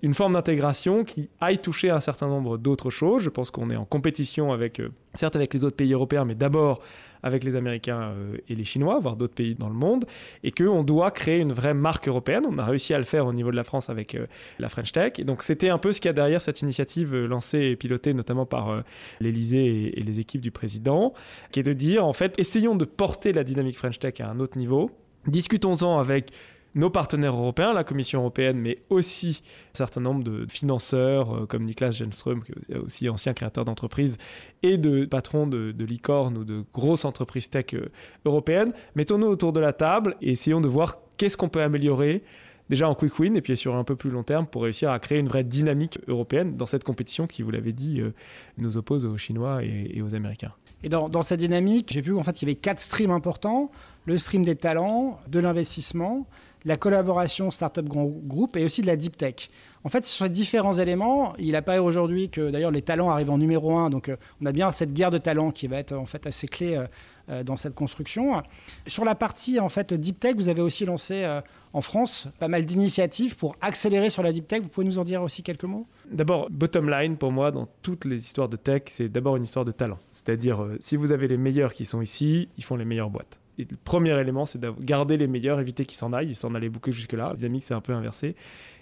une 0.00 0.14
forme 0.14 0.32
d'intégration 0.32 1.04
qui 1.04 1.28
aille 1.42 1.58
toucher 1.58 1.90
un 1.90 2.00
certain 2.00 2.28
nombre 2.28 2.56
d'autres 2.56 2.88
choses. 2.88 3.22
Je 3.22 3.28
pense 3.28 3.50
qu'on 3.50 3.68
est 3.68 3.76
en 3.76 3.84
compétition 3.84 4.50
avec, 4.50 4.80
certes 5.14 5.36
avec 5.36 5.54
les 5.54 5.64
autres 5.64 5.76
pays 5.76 5.92
européens, 5.92 6.24
mais 6.24 6.34
d'abord 6.34 6.80
avec 7.22 7.44
les 7.44 7.54
Américains 7.54 8.14
euh, 8.14 8.36
et 8.48 8.54
les 8.54 8.64
Chinois, 8.64 8.98
voire 8.98 9.14
d'autres 9.14 9.34
pays 9.34 9.54
dans 9.54 9.68
le 9.68 9.74
monde, 9.74 10.06
et 10.42 10.50
qu'on 10.52 10.82
doit 10.82 11.10
créer 11.10 11.38
une 11.38 11.52
vraie 11.52 11.74
marque 11.74 12.08
européenne. 12.08 12.44
On 12.48 12.56
a 12.56 12.64
réussi 12.64 12.94
à 12.94 12.98
le 12.98 13.04
faire 13.04 13.26
au 13.26 13.32
niveau 13.34 13.50
de 13.50 13.56
la 13.56 13.64
France 13.64 13.90
avec 13.90 14.14
euh, 14.14 14.26
la 14.58 14.70
French 14.70 14.92
Tech. 14.92 15.12
Et 15.18 15.24
donc 15.24 15.42
c'était 15.42 15.68
un 15.68 15.78
peu 15.78 15.92
ce 15.92 16.00
qu'il 16.00 16.08
y 16.08 16.10
a 16.10 16.14
derrière 16.14 16.40
cette 16.40 16.62
initiative 16.62 17.14
lancée 17.14 17.58
et 17.58 17.76
pilotée 17.76 18.14
notamment 18.14 18.46
par 18.46 18.82
l'Elysée 19.20 19.98
et 19.98 20.02
les 20.02 20.18
équipes 20.18 20.40
du 20.40 20.50
président, 20.50 21.12
qui 21.52 21.60
est 21.60 21.64
de 21.64 21.72
dire, 21.72 22.06
en 22.06 22.12
fait, 22.12 22.38
essayons 22.38 22.74
de 22.74 22.84
porter 22.84 23.32
la 23.32 23.44
dynamique 23.44 23.76
French 23.76 23.98
Tech 23.98 24.20
à 24.20 24.30
un 24.30 24.40
autre 24.40 24.56
niveau. 24.56 24.90
Discutons-en 25.26 25.98
avec 25.98 26.32
nos 26.74 26.90
partenaires 26.90 27.34
européens, 27.34 27.72
la 27.72 27.84
Commission 27.84 28.20
européenne, 28.20 28.58
mais 28.58 28.78
aussi 28.90 29.42
un 29.74 29.78
certain 29.78 30.00
nombre 30.00 30.22
de 30.22 30.46
financeurs 30.48 31.34
euh, 31.34 31.46
comme 31.46 31.64
Niklas 31.64 31.92
Genström, 31.92 32.42
qui 32.42 32.52
est 32.72 32.76
aussi 32.76 33.08
ancien 33.08 33.34
créateur 33.34 33.64
d'entreprise, 33.64 34.18
et 34.62 34.78
de 34.78 35.04
patrons 35.04 35.46
de, 35.46 35.72
de 35.72 35.84
licornes 35.84 36.38
ou 36.38 36.44
de 36.44 36.64
grosses 36.72 37.04
entreprises 37.04 37.50
tech 37.50 37.74
euh, 37.74 37.90
européennes. 38.24 38.72
Mettons-nous 38.94 39.26
autour 39.26 39.52
de 39.52 39.60
la 39.60 39.72
table 39.72 40.16
et 40.22 40.32
essayons 40.32 40.60
de 40.60 40.68
voir 40.68 40.98
qu'est-ce 41.16 41.36
qu'on 41.36 41.48
peut 41.48 41.62
améliorer 41.62 42.22
déjà 42.68 42.88
en 42.88 42.94
quick 42.94 43.18
win 43.18 43.36
et 43.36 43.42
puis 43.42 43.56
sur 43.56 43.74
un 43.74 43.82
peu 43.82 43.96
plus 43.96 44.10
long 44.10 44.22
terme 44.22 44.46
pour 44.46 44.62
réussir 44.62 44.92
à 44.92 45.00
créer 45.00 45.18
une 45.18 45.26
vraie 45.26 45.42
dynamique 45.42 45.98
européenne 46.06 46.56
dans 46.56 46.66
cette 46.66 46.84
compétition 46.84 47.26
qui, 47.26 47.42
vous 47.42 47.50
l'avez 47.50 47.72
dit, 47.72 48.00
euh, 48.00 48.14
nous 48.58 48.76
oppose 48.76 49.06
aux 49.06 49.18
Chinois 49.18 49.64
et, 49.64 50.00
aux 50.02 50.14
Américains. 50.14 50.52
Et 50.84 50.88
dans, 50.88 51.08
dans 51.08 51.22
cette 51.22 51.40
dynamique, 51.40 51.90
j'ai 51.92 52.00
vu 52.00 52.16
en 52.16 52.22
fait 52.22 52.32
qu'il 52.32 52.48
y 52.48 52.50
avait 52.52 52.60
quatre 52.60 52.80
streams 52.80 53.10
importants 53.10 53.72
le 54.06 54.18
stream 54.18 54.44
des 54.44 54.56
talents, 54.56 55.20
de 55.28 55.40
l'investissement, 55.40 56.26
la 56.64 56.76
collaboration 56.76 57.50
Startup 57.50 57.86
Grand 57.86 58.06
Group 58.06 58.56
et 58.56 58.64
aussi 58.64 58.82
de 58.82 58.86
la 58.86 58.96
Deep 58.96 59.16
Tech. 59.16 59.50
En 59.82 59.88
fait, 59.88 60.04
sur 60.04 60.26
ces 60.26 60.30
différents 60.30 60.74
éléments, 60.74 61.34
il 61.38 61.56
apparaît 61.56 61.78
aujourd'hui 61.78 62.28
que 62.28 62.50
d'ailleurs 62.50 62.70
les 62.70 62.82
talents 62.82 63.08
arrivent 63.08 63.30
en 63.30 63.38
numéro 63.38 63.74
un, 63.76 63.88
donc 63.88 64.10
euh, 64.10 64.16
on 64.42 64.46
a 64.46 64.52
bien 64.52 64.70
cette 64.72 64.92
guerre 64.92 65.10
de 65.10 65.16
talents 65.16 65.52
qui 65.52 65.68
va 65.68 65.78
être 65.78 65.94
en 65.94 66.04
fait 66.04 66.26
assez 66.26 66.46
clé 66.48 66.76
euh, 66.76 66.86
euh, 67.30 67.42
dans 67.42 67.56
cette 67.56 67.74
construction. 67.74 68.42
Sur 68.86 69.06
la 69.06 69.14
partie 69.14 69.58
en 69.58 69.70
fait 69.70 69.94
Deep 69.94 70.20
Tech, 70.20 70.34
vous 70.36 70.50
avez 70.50 70.60
aussi 70.60 70.84
lancé 70.84 71.26
en 71.72 71.80
France 71.80 72.28
pas 72.38 72.48
mal 72.48 72.66
d'initiatives 72.66 73.36
pour 73.36 73.56
accélérer 73.62 74.10
sur 74.10 74.22
la 74.22 74.32
Deep 74.32 74.48
Tech. 74.48 74.60
Vous 74.60 74.68
pouvez 74.68 74.86
nous 74.86 74.98
en 74.98 75.04
dire 75.04 75.22
aussi 75.22 75.42
quelques 75.42 75.64
mots? 75.64 75.86
D'abord, 76.10 76.48
bottom 76.50 76.90
line 76.90 77.16
pour 77.16 77.32
moi 77.32 77.50
dans 77.50 77.68
toutes 77.80 78.04
les 78.04 78.18
histoires 78.18 78.48
de 78.48 78.56
tech, 78.56 78.82
c'est 78.86 79.08
d'abord 79.08 79.36
une 79.36 79.44
histoire 79.44 79.64
de 79.64 79.72
talent. 79.72 79.98
C'est-à-dire, 80.10 80.66
si 80.80 80.96
vous 80.96 81.12
avez 81.12 81.28
les 81.28 81.38
meilleurs 81.38 81.72
qui 81.72 81.84
sont 81.84 82.02
ici, 82.02 82.48
ils 82.58 82.64
font 82.64 82.76
les 82.76 82.84
meilleures 82.84 83.10
boîtes 83.10 83.39
le 83.68 83.76
premier 83.76 84.18
élément, 84.18 84.46
c'est 84.46 84.58
de 84.58 84.70
garder 84.80 85.16
les 85.16 85.26
meilleurs, 85.26 85.60
éviter 85.60 85.84
qu'ils 85.84 85.98
s'en 85.98 86.12
aillent. 86.12 86.28
Ils 86.28 86.34
s'en 86.36 86.54
allaient 86.54 86.68
beaucoup 86.68 86.92
jusque-là. 86.92 87.30
La 87.30 87.36
dynamique, 87.36 87.64
c'est 87.64 87.74
un 87.74 87.80
peu 87.80 87.92
inversé. 87.92 88.34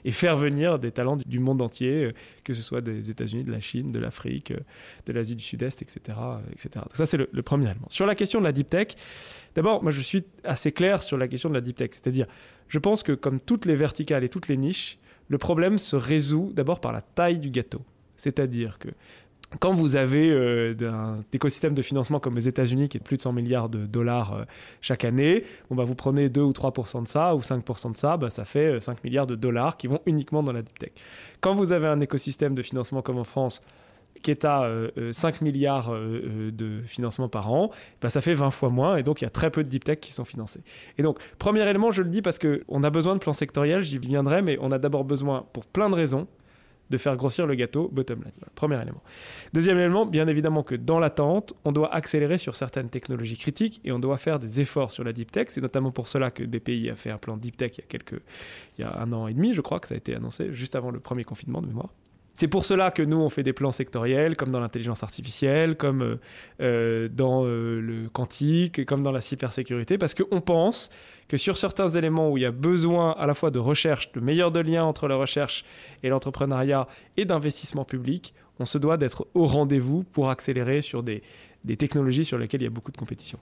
Et 0.05 0.13
faire 0.13 0.37
venir 0.37 0.79
des 0.79 0.93
talents 0.93 1.17
du 1.17 1.39
monde 1.39 1.61
entier, 1.61 2.05
euh, 2.05 2.13
que 2.45 2.53
ce 2.53 2.63
soit 2.63 2.81
des 2.81 3.11
États-Unis, 3.11 3.45
de 3.45 3.51
la 3.51 3.61
Chine, 3.61 3.91
de 3.91 3.99
l'Afrique, 3.99 4.53
euh, 4.53 4.59
de 5.07 5.13
l'Asie 5.13 5.37
du 5.37 5.43
Sud-Est, 5.43 5.83
etc., 5.83 6.19
etc. 6.53 6.71
Donc 6.77 6.95
ça, 6.97 7.07
c'est 7.07 7.17
le, 7.17 7.29
le, 7.33 7.43
premier 7.43 7.71
élément. 7.71 7.87
Sur 7.89 8.07
la 8.07 8.15
question 8.15 8.39
de 8.39 8.45
la 8.45 8.53
deep 8.53 8.71
tech, 8.71 8.89
d'abord, 9.55 9.83
moi, 9.83 9.91
je 9.91 10.01
suis 10.01 10.25
assez 10.45 10.73
clair 10.73 11.03
sur 11.03 11.19
la 11.19 11.29
question 11.29 11.49
de 11.49 11.55
la 11.55 11.61
deep 11.61 11.77
tech. 11.77 11.91
C'est-à-dire, 11.93 12.27
je 12.69 12.79
pense 12.79 13.03
que 13.03 13.13
comme 13.13 13.41
toutes 13.41 13.67
les 13.67 13.75
verticales 13.75 14.25
et 14.25 14.29
toutes 14.29 14.49
les 14.49 14.57
niches, 14.57 14.99
le 15.29 15.39
problème 15.39 15.79
se 15.79 15.97
résout 15.97 16.53
d'abord 16.55 16.81
par 16.81 16.93
la 16.93 17.03
taille 17.03 17.39
du 17.39 17.51
gâteau. 17.51 17.83
C'est-à-dire 18.17 18.79
que 18.79 18.89
quand 19.61 19.73
vous 19.73 19.97
avez 19.97 20.31
euh, 20.31 20.75
un 20.83 21.25
écosystème 21.33 21.75
de 21.75 21.81
financement 21.81 22.21
comme 22.21 22.37
les 22.37 22.49
États-Unis 22.49 22.89
qui 22.89 22.99
est 22.99 23.01
de 23.01 23.05
plus 23.05 23.17
de 23.17 23.23
100 23.23 23.33
milliards 23.33 23.69
de 23.69 23.87
dollars 23.87 24.35
euh, 24.35 24.45
chaque 24.83 25.05
année, 25.05 25.45
bon, 25.71 25.77
bah, 25.77 25.85
vous 25.85 25.95
prenez 25.95 26.29
2 26.29 26.41
ou 26.43 26.51
3% 26.51 27.03
de 27.03 27.09
ça 27.09 27.35
ou 27.35 27.41
5% 27.41 27.93
de 27.93 27.97
ça, 27.97 28.17
bah, 28.19 28.29
ça 28.29 28.45
fait 28.45 28.79
5 28.81 28.93
euh, 28.93 28.95
milliards 29.05 29.27
de 29.27 29.37
dollars 29.37 29.77
qui 29.77 29.87
vont 29.87 30.01
uniquement 30.05 30.43
dans 30.43 30.53
la 30.53 30.63
deep 30.63 30.79
tech. 30.79 30.91
Quand 31.41 31.55
vous 31.55 31.73
avez 31.73 31.87
un 31.87 32.01
écosystème 32.01 32.55
de 32.55 32.63
financement 32.63 33.01
comme 33.01 33.19
en 33.19 33.25
France, 33.25 33.63
qui 34.23 34.33
est 34.33 34.45
à 34.45 34.69
5 35.13 35.43
milliards 35.43 35.93
de 35.93 36.81
financement 36.83 37.29
par 37.29 37.53
an, 37.53 37.71
bah, 38.03 38.09
ça 38.09 38.21
fait 38.21 38.35
20 38.35 38.51
fois 38.51 38.69
moins 38.69 38.97
et 38.97 39.05
donc 39.05 39.21
il 39.21 39.25
y 39.25 39.29
a 39.29 39.31
très 39.31 39.49
peu 39.49 39.63
de 39.63 39.69
deep 39.69 39.85
tech 39.85 40.01
qui 40.01 40.13
sont 40.13 40.25
financés. 40.25 40.61
Et 40.99 41.05
donc, 41.05 41.21
premier 41.39 41.63
élément, 41.69 41.93
je 41.93 42.03
le 42.03 42.11
dis 42.11 42.21
parce 42.21 42.41
qu'on 42.41 42.83
a 42.83 42.91
besoin 42.91 43.15
de 43.15 43.21
plans 43.21 43.33
sectoriels, 43.33 43.83
j'y 43.83 43.99
viendrai, 43.99 44.43
mais 44.43 44.59
on 44.61 44.73
a 44.73 44.79
d'abord 44.79 45.05
besoin, 45.05 45.47
pour 45.53 45.67
plein 45.67 45.89
de 45.89 45.95
raisons, 45.95 46.27
de 46.91 46.97
faire 46.99 47.17
grossir 47.17 47.47
le 47.47 47.55
gâteau 47.55 47.89
bottom 47.93 48.23
line. 48.23 48.33
premier 48.55 48.81
élément. 48.81 49.03
Deuxième 49.53 49.79
élément, 49.79 50.07
bien 50.07 50.27
évidemment 50.27 50.63
que 50.63 50.75
dans 50.75 50.99
l'attente, 50.99 51.55
on 51.65 51.73
doit 51.73 51.93
accélérer 51.95 52.39
sur 52.39 52.57
certaines 52.57 52.91
technologies 52.91 53.39
critiques 53.39 53.81
et 53.85 53.93
on 53.93 53.99
doit 53.99 54.19
faire 54.19 54.39
des 54.39 54.61
efforts 54.61 54.91
sur 54.91 55.05
la 55.05 55.13
deep 55.13 55.31
tech. 55.31 55.49
C'est 55.51 55.61
notamment 55.61 55.91
pour 55.91 56.09
cela 56.09 56.31
que 56.31 56.43
BPI 56.43 56.91
a 56.91 56.95
fait 56.95 57.11
un 57.11 57.19
plan 57.19 57.37
deep 57.37 57.57
tech 57.57 57.73
il 57.79 57.81
y 57.81 57.85
a 57.85 57.87
quelques, 57.89 58.21
il 58.79 58.83
y 58.83 58.85
a 58.85 58.99
un 58.99 59.13
an 59.13 59.29
et 59.29 59.35
demi, 59.35 59.55
je 59.55 59.61
crois 59.61 59.81
que 59.81 59.89
ça 59.89 59.95
a 59.95 59.99
été 59.99 60.15
annoncé 60.15 60.53
juste 60.53 60.75
avant 60.77 60.91
le 60.91 61.01
premier 61.01 61.25
confinement 61.25 61.61
de 61.61 61.67
mémoire. 61.67 61.91
C'est 62.39 62.47
pour 62.47 62.65
cela 62.65 62.93
que 62.93 63.03
nous, 63.03 63.17
on 63.17 63.31
fait 63.31 63.43
des 63.43 63.53
plans 63.53 63.73
sectoriels, 63.73 64.37
comme 64.37 64.53
dans 64.53 64.61
l'intelligence 64.61 65.03
artificielle, 65.03 65.77
comme 65.77 66.03
euh, 66.03 66.17
euh, 66.61 67.09
dans 67.09 67.45
euh, 67.45 67.81
le 67.81 68.09
quantique, 68.09 68.87
comme 68.87 69.03
dans 69.03 69.11
la 69.11 69.21
cybersécurité, 69.21 69.99
parce 69.99 70.15
qu'on 70.15 70.41
pense 70.41 70.89
que 71.27 71.37
sur 71.37 71.59
certains 71.59 71.89
éléments 71.89 72.31
où 72.31 72.39
il 72.39 72.43
y 72.43 72.47
a 72.47 72.53
besoin 72.53 73.11
à 73.19 73.27
la 73.27 73.35
fois 73.35 73.51
de 73.51 73.59
recherche, 73.59 74.13
de 74.13 74.21
meilleur 74.21 74.53
de 74.53 74.61
lien 74.61 74.85
entre 74.85 75.09
la 75.09 75.17
recherche 75.17 75.65
et 76.05 76.11
l'entrepreneuriat 76.11 76.87
et 77.17 77.25
d'investissement 77.25 77.85
public, 77.85 78.35
on 78.61 78.67
se 78.67 78.79
doit 78.79 78.99
d'être 78.99 79.27
au 79.35 79.49
rendez-vous 79.49 80.05
pour 80.05 80.31
accélérer 80.31 80.81
sur 80.81 81.03
des 81.03 81.23
technologies 81.77 82.25
sur 82.25 82.39
lesquelles 82.39 82.61
il 82.63 82.67
y 82.67 82.69
a 82.69 82.71
beaucoup 82.71 82.93
de 82.93 82.99
compétition. 82.99 83.41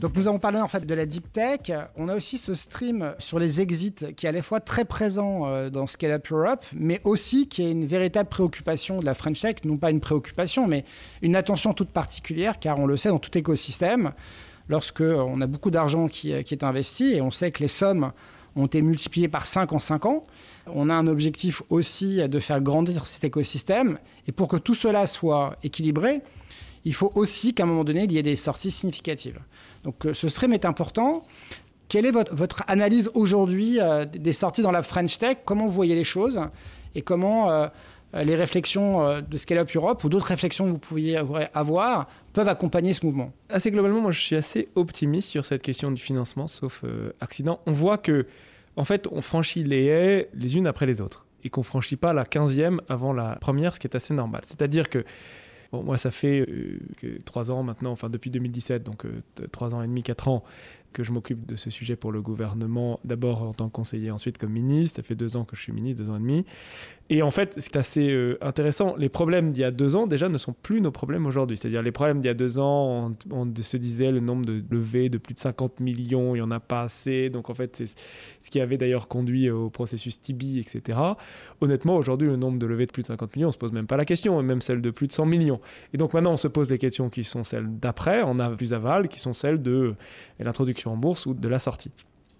Donc 0.00 0.14
nous 0.14 0.28
avons 0.28 0.38
parlé 0.38 0.60
en 0.60 0.68
fait 0.68 0.86
de 0.86 0.94
la 0.94 1.06
deep 1.06 1.32
tech. 1.32 1.72
On 1.96 2.08
a 2.08 2.14
aussi 2.14 2.38
ce 2.38 2.54
stream 2.54 3.14
sur 3.18 3.40
les 3.40 3.60
exits 3.60 3.94
qui 4.16 4.26
est 4.26 4.28
à 4.28 4.32
la 4.32 4.42
fois 4.42 4.60
très 4.60 4.84
présent 4.84 5.46
euh, 5.46 5.70
dans 5.70 5.88
Scale 5.88 6.12
Up 6.12 6.30
Europe, 6.30 6.64
mais 6.72 7.00
aussi 7.02 7.48
qui 7.48 7.64
est 7.64 7.72
une 7.72 7.84
véritable 7.84 8.28
préoccupation 8.28 9.00
de 9.00 9.04
la 9.04 9.14
French 9.14 9.40
Tech, 9.40 9.56
non 9.64 9.76
pas 9.76 9.90
une 9.90 10.00
préoccupation, 10.00 10.68
mais 10.68 10.84
une 11.20 11.34
attention 11.34 11.74
toute 11.74 11.90
particulière, 11.90 12.60
car 12.60 12.78
on 12.78 12.86
le 12.86 12.96
sait 12.96 13.08
dans 13.08 13.18
tout 13.18 13.36
écosystème, 13.36 14.12
lorsque 14.68 15.00
on 15.00 15.40
a 15.40 15.46
beaucoup 15.48 15.72
d'argent 15.72 16.06
qui, 16.06 16.44
qui 16.44 16.54
est 16.54 16.62
investi 16.62 17.14
et 17.14 17.20
on 17.20 17.32
sait 17.32 17.50
que 17.50 17.60
les 17.60 17.68
sommes 17.68 18.12
ont 18.54 18.66
été 18.66 18.82
multipliées 18.82 19.28
par 19.28 19.46
5 19.46 19.72
en 19.72 19.78
5 19.78 20.06
ans. 20.06 20.24
On 20.66 20.90
a 20.90 20.94
un 20.94 21.06
objectif 21.06 21.62
aussi 21.70 22.28
de 22.28 22.38
faire 22.40 22.60
grandir 22.60 23.06
cet 23.06 23.24
écosystème. 23.24 23.98
Et 24.26 24.32
pour 24.32 24.48
que 24.48 24.56
tout 24.56 24.74
cela 24.74 25.06
soit 25.06 25.56
équilibré, 25.62 26.22
il 26.84 26.94
faut 26.94 27.12
aussi 27.14 27.54
qu'à 27.54 27.64
un 27.64 27.66
moment 27.66 27.84
donné, 27.84 28.04
il 28.04 28.12
y 28.12 28.18
ait 28.18 28.22
des 28.22 28.36
sorties 28.36 28.70
significatives. 28.70 29.38
Donc 29.84 30.06
euh, 30.06 30.14
ce 30.14 30.28
stream 30.28 30.52
est 30.52 30.64
important. 30.64 31.24
Quelle 31.88 32.04
est 32.04 32.10
votre, 32.10 32.64
analyse 32.68 33.10
aujourd'hui 33.14 33.80
euh, 33.80 34.04
des 34.04 34.32
sorties 34.32 34.62
dans 34.62 34.72
la 34.72 34.82
French 34.82 35.18
Tech? 35.18 35.38
Comment 35.44 35.66
vous 35.66 35.74
voyez 35.74 35.94
les 35.94 36.04
choses? 36.04 36.40
Et 36.94 37.02
comment 37.02 37.50
euh, 37.50 37.68
les 38.14 38.34
réflexions 38.34 39.20
de 39.20 39.36
Scale 39.36 39.58
Up 39.58 39.70
Europe 39.74 40.02
ou 40.04 40.08
d'autres 40.08 40.26
réflexions 40.26 40.66
que 40.66 40.70
vous 40.70 40.78
pouviez 40.78 41.18
avoir 41.54 42.08
peuvent 42.32 42.48
accompagner 42.48 42.92
ce 42.92 43.04
mouvement? 43.04 43.32
Assez 43.50 43.70
globalement, 43.70 44.00
moi 44.00 44.12
je 44.12 44.20
suis 44.20 44.36
assez 44.36 44.68
optimiste 44.74 45.30
sur 45.30 45.44
cette 45.44 45.62
question 45.62 45.90
du 45.90 46.00
financement, 46.00 46.46
sauf 46.46 46.84
accident. 47.20 47.60
On 47.66 47.72
voit 47.72 47.98
que, 47.98 48.26
en 48.76 48.84
fait, 48.84 49.08
on 49.12 49.20
franchit 49.20 49.62
les 49.62 49.84
haies 49.84 50.30
les 50.32 50.56
unes 50.56 50.66
après 50.66 50.86
les 50.86 51.02
autres 51.02 51.26
et 51.44 51.50
qu'on 51.50 51.62
franchit 51.62 51.96
pas 51.96 52.14
la 52.14 52.24
quinzième 52.24 52.80
avant 52.88 53.12
la 53.12 53.36
première, 53.36 53.74
ce 53.74 53.80
qui 53.80 53.86
est 53.86 53.94
assez 53.94 54.14
normal. 54.14 54.40
C'est-à-dire 54.44 54.88
que 54.88 55.04
Bon, 55.72 55.82
moi, 55.82 55.98
ça 55.98 56.10
fait 56.10 56.46
euh, 56.48 56.78
trois 57.24 57.50
ans 57.50 57.62
maintenant, 57.62 57.90
enfin 57.90 58.08
depuis 58.08 58.30
2017, 58.30 58.82
donc 58.82 59.04
euh, 59.04 59.22
trois 59.52 59.74
ans 59.74 59.82
et 59.82 59.86
demi, 59.86 60.02
quatre 60.02 60.28
ans, 60.28 60.42
que 60.98 61.04
je 61.04 61.12
m'occupe 61.12 61.46
de 61.46 61.54
ce 61.54 61.70
sujet 61.70 61.94
pour 61.94 62.10
le 62.10 62.20
gouvernement, 62.20 62.98
d'abord 63.04 63.44
en 63.44 63.52
tant 63.52 63.68
que 63.68 63.72
conseiller, 63.72 64.10
ensuite 64.10 64.36
comme 64.36 64.50
ministre. 64.50 64.96
Ça 64.96 65.04
fait 65.04 65.14
deux 65.14 65.36
ans 65.36 65.44
que 65.44 65.54
je 65.54 65.62
suis 65.62 65.72
ministre, 65.72 66.02
deux 66.02 66.10
ans 66.10 66.16
et 66.16 66.20
demi. 66.20 66.44
Et 67.10 67.22
en 67.22 67.30
fait, 67.30 67.54
c'est 67.56 67.76
assez 67.76 68.10
euh, 68.10 68.36
intéressant. 68.42 68.94
Les 68.96 69.08
problèmes 69.08 69.52
d'il 69.52 69.60
y 69.60 69.64
a 69.64 69.70
deux 69.70 69.96
ans, 69.96 70.06
déjà, 70.06 70.28
ne 70.28 70.36
sont 70.36 70.52
plus 70.52 70.80
nos 70.80 70.90
problèmes 70.90 71.24
aujourd'hui. 71.24 71.56
C'est-à-dire, 71.56 71.82
les 71.82 71.92
problèmes 71.92 72.20
d'il 72.20 72.26
y 72.26 72.30
a 72.30 72.34
deux 72.34 72.58
ans, 72.58 73.14
on, 73.30 73.54
se 73.62 73.76
disait 73.76 74.10
le 74.10 74.20
nombre 74.20 74.44
de 74.44 74.62
levées 74.70 75.08
de 75.08 75.16
plus 75.16 75.34
de 75.34 75.38
50 75.38 75.80
millions, 75.80 76.34
il 76.34 76.38
n'y 76.38 76.42
en 76.42 76.50
a 76.50 76.60
pas 76.60 76.82
assez. 76.82 77.30
Donc, 77.30 77.48
en 77.48 77.54
fait, 77.54 77.76
c'est 77.76 77.86
ce 78.40 78.50
qui 78.50 78.60
avait 78.60 78.76
d'ailleurs 78.76 79.08
conduit 79.08 79.48
au 79.50 79.70
processus 79.70 80.20
Tibi, 80.20 80.58
etc. 80.58 80.98
Honnêtement, 81.60 81.96
aujourd'hui, 81.96 82.28
le 82.28 82.36
nombre 82.36 82.58
de 82.58 82.66
levées 82.66 82.86
de 82.86 82.92
plus 82.92 83.02
de 83.02 83.06
50 83.06 83.36
millions, 83.36 83.46
on 83.46 83.50
ne 83.50 83.52
se 83.52 83.58
pose 83.58 83.72
même 83.72 83.86
pas 83.86 83.96
la 83.96 84.04
question, 84.04 84.42
même 84.42 84.60
celle 84.60 84.82
de 84.82 84.90
plus 84.90 85.06
de 85.06 85.12
100 85.12 85.24
millions. 85.24 85.60
Et 85.94 85.96
donc, 85.96 86.12
maintenant, 86.12 86.32
on 86.32 86.36
se 86.36 86.48
pose 86.48 86.68
des 86.68 86.78
questions 86.78 87.08
qui 87.08 87.24
sont 87.24 87.44
celles 87.44 87.68
d'après, 87.78 88.22
on 88.22 88.38
a 88.38 88.50
plus 88.50 88.74
aval, 88.74 89.08
qui 89.08 89.20
sont 89.20 89.32
celles 89.32 89.62
de 89.62 89.94
l'introduction 90.40 90.87
en 90.88 90.96
bourse 90.96 91.26
ou 91.26 91.34
de 91.34 91.48
la 91.48 91.58
sortie. 91.58 91.92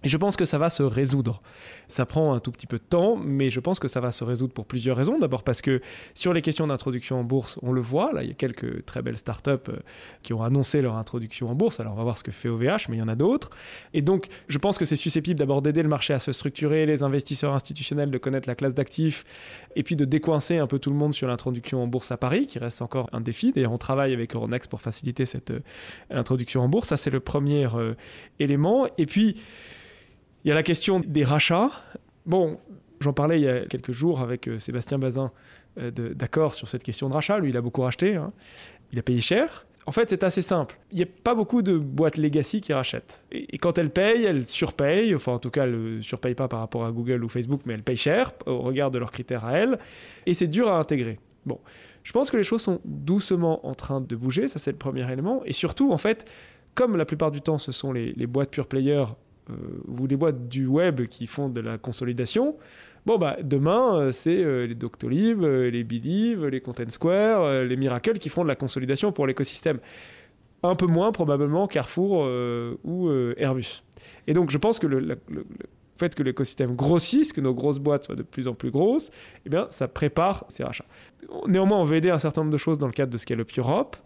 Et 0.05 0.09
je 0.09 0.17
pense 0.17 0.37
que 0.37 0.45
ça 0.45 0.59
va 0.59 0.71
se 0.71 0.85
résoudre. 0.85 1.43
Ça 1.88 2.07
prend 2.07 2.33
un 2.33 2.38
tout 2.38 2.52
petit 2.52 2.69
peu 2.69 2.78
de 2.78 2.85
temps, 2.85 3.17
mais 3.17 3.50
je 3.50 3.59
pense 3.59 3.81
que 3.81 3.88
ça 3.88 4.00
va 4.00 4.12
se 4.12 4.23
résoudre 4.23 4.52
pour 4.52 4.64
plusieurs 4.64 4.97
raisons. 4.97 5.19
D'abord 5.19 5.43
parce 5.43 5.61
que 5.61 5.81
sur 6.14 6.33
les 6.33 6.40
questions 6.40 6.69
d'introduction 6.69 7.19
en 7.19 7.25
bourse, 7.25 7.59
on 7.62 7.73
le 7.73 7.81
voit, 7.81 8.12
là 8.12 8.23
il 8.23 8.28
y 8.28 8.31
a 8.31 8.35
quelques 8.35 8.85
très 8.85 9.02
belles 9.02 9.17
startups 9.17 9.50
euh, 9.69 9.78
qui 10.23 10.33
ont 10.35 10.43
annoncé 10.43 10.83
leur 10.83 10.95
introduction 10.97 11.50
en 11.50 11.57
bourse. 11.57 11.81
Alors 11.81 11.95
on 11.95 11.97
va 11.97 12.05
voir 12.05 12.17
ce 12.17 12.23
que 12.23 12.31
fait 12.31 12.49
OVH, 12.49 12.88
mais 12.88 12.97
il 12.97 12.99
y 13.00 13.02
en 13.02 13.09
a 13.09 13.17
d'autres. 13.17 13.50
Et 13.93 14.00
donc 14.00 14.28
je 14.47 14.59
pense 14.59 14.78
que 14.78 14.85
c'est 14.85 14.95
susceptible 14.95 15.38
d'abord 15.38 15.62
d'aider 15.62 15.83
le 15.83 15.88
marché 15.88 16.14
à 16.14 16.21
se 16.21 16.31
structurer, 16.31 16.87
les 16.87 17.02
investisseurs 17.02 17.55
institutionnels 17.55 18.12
de 18.12 18.19
connaître 18.19 18.49
la 18.49 18.55
classe 18.55 18.75
d'actifs, 18.75 19.25
et 19.75 19.83
puis 19.83 19.97
de 19.97 20.05
décoincer 20.05 20.59
un 20.59 20.69
peu 20.69 20.78
tout 20.78 20.90
le 20.90 20.97
monde 20.97 21.12
sur 21.12 21.26
l'introduction 21.26 21.83
en 21.83 21.88
bourse 21.88 22.12
à 22.12 22.17
Paris, 22.17 22.47
qui 22.47 22.61
reste 22.61 22.83
encore 22.83 23.09
un 23.12 23.21
défi. 23.21 23.50
D'ailleurs 23.50 23.73
on 23.73 23.78
travaille 23.78 24.12
avec 24.12 24.37
Euronext 24.37 24.71
pour 24.71 24.81
faciliter 24.81 25.26
cette 25.26 25.50
euh, 25.50 25.61
introduction 26.11 26.61
en 26.61 26.69
bourse. 26.69 26.88
Ça 26.88 26.97
c'est 26.97 27.11
le 27.11 27.21
premier 27.21 27.67
euh, 27.75 27.95
élément. 28.38 28.87
Et 28.97 29.07
puis 29.07 29.43
il 30.45 30.49
y 30.49 30.52
a 30.52 30.54
la 30.54 30.62
question 30.62 31.00
des 31.00 31.25
rachats. 31.25 31.71
Bon, 32.26 32.59
j'en 33.00 33.12
parlais 33.12 33.40
il 33.40 33.45
y 33.45 33.49
a 33.49 33.66
quelques 33.66 33.92
jours 33.92 34.21
avec 34.21 34.49
euh, 34.49 34.59
Sébastien 34.59 34.99
Bazin 34.99 35.30
euh, 35.78 35.90
d'accord 35.90 36.54
sur 36.54 36.68
cette 36.68 36.83
question 36.83 37.09
de 37.09 37.14
rachat. 37.14 37.38
Lui, 37.38 37.50
il 37.50 37.57
a 37.57 37.61
beaucoup 37.61 37.83
racheté. 37.83 38.16
Hein. 38.16 38.33
Il 38.92 38.99
a 38.99 39.02
payé 39.02 39.21
cher. 39.21 39.66
En 39.87 39.92
fait, 39.92 40.11
c'est 40.11 40.23
assez 40.23 40.42
simple. 40.42 40.78
Il 40.90 40.99
n'y 40.99 41.04
a 41.04 41.07
pas 41.07 41.35
beaucoup 41.35 41.62
de 41.62 41.78
boîtes 41.78 42.18
legacy 42.18 42.61
qui 42.61 42.75
rachètent. 42.75 43.25
Et, 43.33 43.57
quand 43.57 43.78
elles 43.78 43.90
payent, 43.90 44.25
elles 44.25 44.47
surpayent. 44.47 45.14
Enfin, 45.14 45.33
en 45.33 45.38
tout 45.38 45.50
cas, 45.50 45.64
elles 45.64 45.97
ne 45.97 46.02
surpayent 46.02 46.35
pas 46.35 46.47
par 46.47 46.61
rapport 46.61 46.85
à 46.85 46.92
Google 46.92 47.25
ou 47.25 47.28
Facebook, 47.28 47.62
mais 47.64 47.73
elles 47.75 47.83
payent 47.83 47.97
cher 47.97 48.33
au 48.45 48.59
regard 48.59 48.90
de 48.90 48.99
leurs 48.99 49.12
critères 49.12 49.47
à 49.47 49.57
elles. 49.57 49.78
Et 50.26 50.35
c'est 50.35 50.47
dur 50.47 50.68
à 50.68 50.78
intégrer. 50.78 51.18
Bon, 51.47 51.59
je 52.02 52.12
pense 52.12 52.30
que 52.30 52.37
les 52.37 52.42
choses 52.42 52.61
sont 52.61 52.80
doucement 52.85 53.66
en 53.66 53.75
train 53.75 54.02
de 54.02 54.14
bouger. 54.14 54.47
Ça, 54.47 54.59
c'est 54.59 54.73
le 54.73 54.76
premier 54.76 55.11
élément. 55.11 55.42
Et 55.47 55.52
surtout, 55.52 55.90
en 55.90 55.99
fait, 55.99 56.26
comme 56.75 56.97
la 56.97 57.07
plupart 57.07 57.30
du 57.30 57.40
temps, 57.40 57.57
ce 57.59 57.73
sont 57.73 57.92
les, 57.92 58.12
les 58.12 58.26
boîtes 58.26 58.50
pure 58.50 58.66
players 58.66 59.07
euh, 59.07 59.28
ou 59.87 60.07
les 60.07 60.17
boîtes 60.17 60.49
du 60.49 60.67
web 60.67 61.07
qui 61.07 61.26
font 61.26 61.49
de 61.49 61.61
la 61.61 61.78
consolidation, 61.78 62.57
bon 63.07 63.19
bah 63.19 63.37
demain 63.43 63.97
euh, 63.97 64.12
c'est 64.12 64.43
euh, 64.43 64.67
les 64.67 64.75
Doctolib, 64.75 65.43
les 65.43 65.85
Believe, 65.85 66.47
les 66.47 66.61
Content 66.61 66.90
Square, 66.90 67.64
les 67.64 67.76
Miracle 67.76 68.19
qui 68.19 68.28
feront 68.28 68.43
de 68.43 68.49
la 68.49 68.57
consolidation 68.57 69.12
pour 69.12 69.26
l'écosystème. 69.26 69.78
Un 70.62 70.75
peu 70.75 70.87
moins 70.87 71.12
probablement 71.12 71.69
Carrefour 71.69 72.28
ou 72.83 73.11
Airbus. 73.37 73.85
Et 74.26 74.33
donc 74.33 74.50
je 74.50 74.59
pense 74.59 74.81
que 74.81 74.88
le, 74.88 75.17
fait 75.99 76.14
que 76.14 76.23
l'écosystème 76.23 76.75
grossisse, 76.75 77.33
que 77.33 77.40
nos 77.40 77.52
grosses 77.52 77.81
boîtes 77.81 78.05
soient 78.05 78.17
de 78.17 78.23
plus 78.23 78.49
en 78.49 78.55
plus 78.55 78.71
grosses, 78.71 79.11
eh 79.45 79.50
bien, 79.50 79.67
ça 79.71 79.88
prépare 79.88 80.45
ces 80.49 80.64
rachats. 80.64 80.87
Néanmoins, 81.47 81.78
on 81.78 81.85
veut 81.85 81.97
aider 81.97 82.11
un 82.11 82.19
certain 82.19 82.43
nombre 82.43 82.52
de 82.52 82.59
choses 82.59 82.78
dans 82.78 82.87
le 82.87 82.93
cadre 82.93 83.12
de 83.12 83.19
Scale 83.19 83.40
Up 83.40 83.50
Europe. 83.59 83.97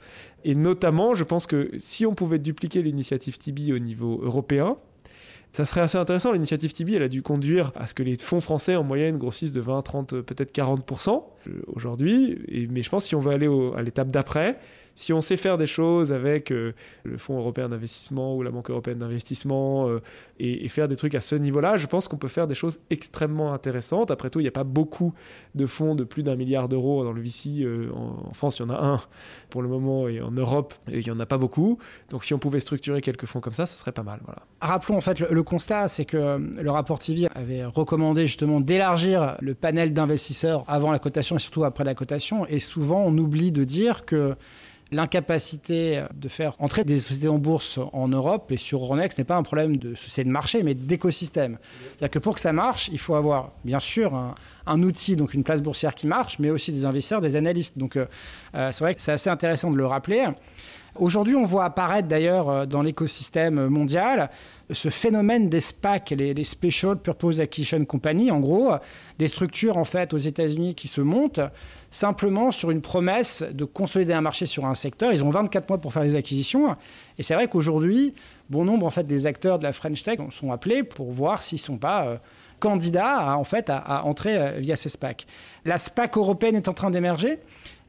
Et 0.44 0.54
notamment, 0.54 1.14
je 1.14 1.24
pense 1.24 1.46
que 1.46 1.70
si 1.78 2.06
on 2.06 2.14
pouvait 2.14 2.38
dupliquer 2.38 2.82
l'initiative 2.82 3.38
TIBI 3.38 3.72
au 3.72 3.78
niveau 3.78 4.20
européen, 4.22 4.76
ça 5.52 5.66
serait 5.66 5.82
assez 5.82 5.98
intéressant. 5.98 6.32
L'initiative 6.32 6.72
Tibi, 6.72 6.94
elle 6.94 7.02
a 7.02 7.08
dû 7.08 7.22
conduire 7.22 7.72
à 7.76 7.86
ce 7.86 7.94
que 7.94 8.02
les 8.02 8.16
fonds 8.16 8.40
français 8.40 8.74
en 8.74 8.82
moyenne 8.82 9.18
grossissent 9.18 9.52
de 9.52 9.60
20, 9.60 9.82
30, 9.82 10.20
peut-être 10.22 10.54
40% 10.54 11.22
euh, 11.48 11.62
aujourd'hui. 11.66 12.38
Mais 12.70 12.82
je 12.82 12.88
pense 12.88 13.04
que 13.04 13.08
si 13.08 13.14
on 13.14 13.20
veut 13.20 13.32
aller 13.32 13.48
à 13.76 13.82
l'étape 13.82 14.10
d'après, 14.10 14.58
si 14.94 15.12
on 15.12 15.20
sait 15.20 15.36
faire 15.36 15.58
des 15.58 15.66
choses 15.66 16.12
avec 16.12 16.50
euh, 16.50 16.74
le 17.04 17.16
Fonds 17.16 17.38
européen 17.38 17.68
d'investissement 17.68 18.36
ou 18.36 18.42
la 18.42 18.50
Banque 18.50 18.70
européenne 18.70 18.98
d'investissement 18.98 19.88
euh, 19.88 20.00
et, 20.38 20.68
faire 20.68 20.88
des 20.88 20.96
trucs 20.96 21.14
à 21.14 21.20
ce 21.20 21.34
niveau-là, 21.34 21.76
je 21.76 21.86
pense 21.86 22.08
qu'on 22.08 22.16
peut 22.16 22.28
faire 22.28 22.46
des 22.46 22.54
choses 22.54 22.80
extrêmement 22.90 23.52
intéressantes. 23.52 24.10
Après 24.10 24.30
tout, 24.30 24.40
il 24.40 24.44
n'y 24.44 24.48
a 24.48 24.52
pas 24.52 24.64
beaucoup 24.64 25.12
de 25.54 25.66
fonds 25.66 25.94
de 25.94 26.04
plus 26.04 26.22
d'un 26.22 26.36
milliard 26.36 26.68
d'euros 26.68 27.04
dans 27.04 27.12
le 27.12 27.20
VC. 27.20 27.62
Euh, 27.62 27.90
en, 27.94 28.32
France, 28.34 28.58
il 28.58 28.66
y 28.66 28.70
en 28.70 28.74
a 28.74 28.78
un 28.78 29.00
pour 29.50 29.62
le 29.62 29.68
moment 29.68 30.08
et 30.08 30.20
en 30.20 30.30
Europe, 30.30 30.74
il 30.88 31.00
n'y 31.00 31.10
en 31.10 31.20
a 31.20 31.26
pas 31.26 31.38
beaucoup. 31.38 31.78
Donc 32.10 32.24
si 32.24 32.34
on 32.34 32.38
pouvait 32.38 32.60
structurer 32.60 33.00
quelques 33.00 33.26
fonds 33.26 33.40
comme 33.40 33.54
ça, 33.54 33.66
ce 33.66 33.78
serait 33.78 33.92
pas 33.92 34.02
mal. 34.02 34.20
Rappelons 34.60 34.96
en 34.96 35.00
fait 35.00 35.20
le, 35.20 35.42
constat, 35.42 35.88
c'est 35.88 36.04
que 36.04 36.38
le 36.38 36.70
rapport 36.70 36.98
TV 36.98 37.28
avait 37.34 37.64
recommandé 37.64 38.26
justement 38.26 38.60
d'élargir 38.60 39.36
le 39.40 39.54
panel 39.54 39.92
d'investisseurs 39.92 40.64
avant 40.68 40.92
la 40.92 40.98
cotation 40.98 41.36
et 41.36 41.38
surtout 41.38 41.64
après 41.64 41.84
la 41.84 41.94
cotation. 41.94 42.46
Et 42.46 42.60
souvent, 42.60 43.02
on 43.04 43.16
oublie 43.18 43.52
de 43.52 43.64
dire 43.64 44.04
que 44.04 44.36
l'incapacité 44.92 46.04
de 46.14 46.28
faire 46.28 46.54
entrer 46.58 46.84
des 46.84 47.00
sociétés 47.00 47.28
en 47.28 47.38
bourse 47.38 47.80
en 47.92 48.08
Europe 48.08 48.52
et 48.52 48.58
sur 48.58 48.82
Euronext 48.82 49.18
n'est 49.18 49.24
pas 49.24 49.36
un 49.36 49.42
problème 49.42 49.78
de 49.78 49.94
société 49.94 50.24
de 50.24 50.32
marché, 50.32 50.62
mais 50.62 50.74
d'écosystème. 50.74 51.58
C'est-à-dire 51.88 52.10
que 52.10 52.18
pour 52.18 52.34
que 52.34 52.40
ça 52.40 52.52
marche, 52.52 52.88
il 52.92 52.98
faut 52.98 53.14
avoir, 53.14 53.52
bien 53.64 53.80
sûr, 53.80 54.14
un, 54.66 54.82
outil, 54.82 55.16
donc 55.16 55.34
une 55.34 55.44
place 55.44 55.62
boursière 55.62 55.94
qui 55.94 56.06
marche, 56.06 56.38
mais 56.38 56.50
aussi 56.50 56.72
des 56.72 56.84
investisseurs, 56.84 57.20
des 57.20 57.36
analystes. 57.36 57.78
Donc, 57.78 57.96
euh, 57.96 58.06
euh, 58.54 58.70
c'est 58.70 58.84
vrai 58.84 58.94
que 58.94 59.00
c'est 59.00 59.12
assez 59.12 59.30
intéressant 59.30 59.70
de 59.70 59.76
le 59.76 59.86
rappeler. 59.86 60.26
Aujourd'hui, 60.94 61.34
on 61.34 61.44
voit 61.44 61.64
apparaître 61.64 62.06
d'ailleurs 62.06 62.50
euh, 62.50 62.66
dans 62.66 62.82
l'écosystème 62.82 63.68
mondial 63.68 64.30
ce 64.70 64.90
phénomène 64.90 65.48
des 65.48 65.60
SPAC, 65.60 66.10
les, 66.10 66.44
Special 66.44 66.98
Purpose 66.98 67.40
Acquisition 67.40 67.84
Company, 67.84 68.30
en 68.30 68.40
gros, 68.40 68.72
des 69.18 69.28
structures 69.28 69.76
en 69.76 69.84
fait 69.84 70.12
aux 70.12 70.18
États-Unis 70.18 70.74
qui 70.74 70.88
se 70.88 71.00
montent 71.00 71.40
simplement 71.90 72.52
sur 72.52 72.70
une 72.70 72.80
promesse 72.80 73.42
de 73.42 73.64
consolider 73.64 74.12
un 74.12 74.20
marché 74.20 74.46
sur 74.46 74.66
un 74.66 74.74
secteur. 74.74 75.12
Ils 75.12 75.24
ont 75.24 75.30
24 75.30 75.68
mois 75.68 75.78
pour 75.78 75.92
faire 75.92 76.02
des 76.02 76.16
acquisitions. 76.16 76.76
Et 77.18 77.22
c'est 77.22 77.34
vrai 77.34 77.48
qu'aujourd'hui, 77.48 78.14
bon 78.50 78.64
nombre 78.64 78.86
en 78.86 78.90
fait 78.90 79.06
des 79.06 79.26
acteurs 79.26 79.58
de 79.58 79.64
la 79.64 79.72
French 79.72 80.02
Tech 80.02 80.18
sont 80.30 80.52
appelés 80.52 80.82
pour 80.82 81.10
voir 81.12 81.42
s'ils 81.42 81.56
ne 81.56 81.64
sont 81.64 81.78
pas 81.78 82.06
euh, 82.06 82.16
candidats 82.62 83.18
à, 83.18 84.02
entrer 84.04 84.36
euh, 84.36 84.50
via 84.58 84.76
ces 84.76 84.88
SPAC. 84.88 85.26
La 85.64 85.78
SPAC 85.78 86.16
européenne 86.16 86.54
est 86.54 86.68
en 86.68 86.74
train 86.74 86.90
d'émerger. 86.90 87.40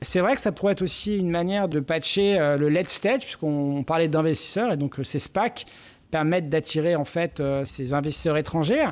C'est 0.02 0.20
vrai 0.20 0.34
que 0.36 0.42
ça 0.42 0.52
pourrait 0.52 0.74
être 0.74 0.82
aussi 0.82 1.16
une 1.16 1.30
manière 1.30 1.70
de 1.70 1.80
patcher 1.80 2.40
euh, 2.40 2.58
le 2.58 2.70
late 2.70 2.90
stage, 2.90 3.22
puisqu'on 3.22 3.84
parlait 3.84 4.08
d'investisseurs, 4.08 4.74
et 4.74 4.78
donc 4.78 4.96
ces 5.04 5.20
SPAC 5.20 5.66
permettent 6.10 6.50
d'attirer 6.50 6.96
en 6.96 7.06
fait 7.06 7.42
ces 7.66 7.94
investisseurs 7.94 8.38
étrangers. 8.38 8.86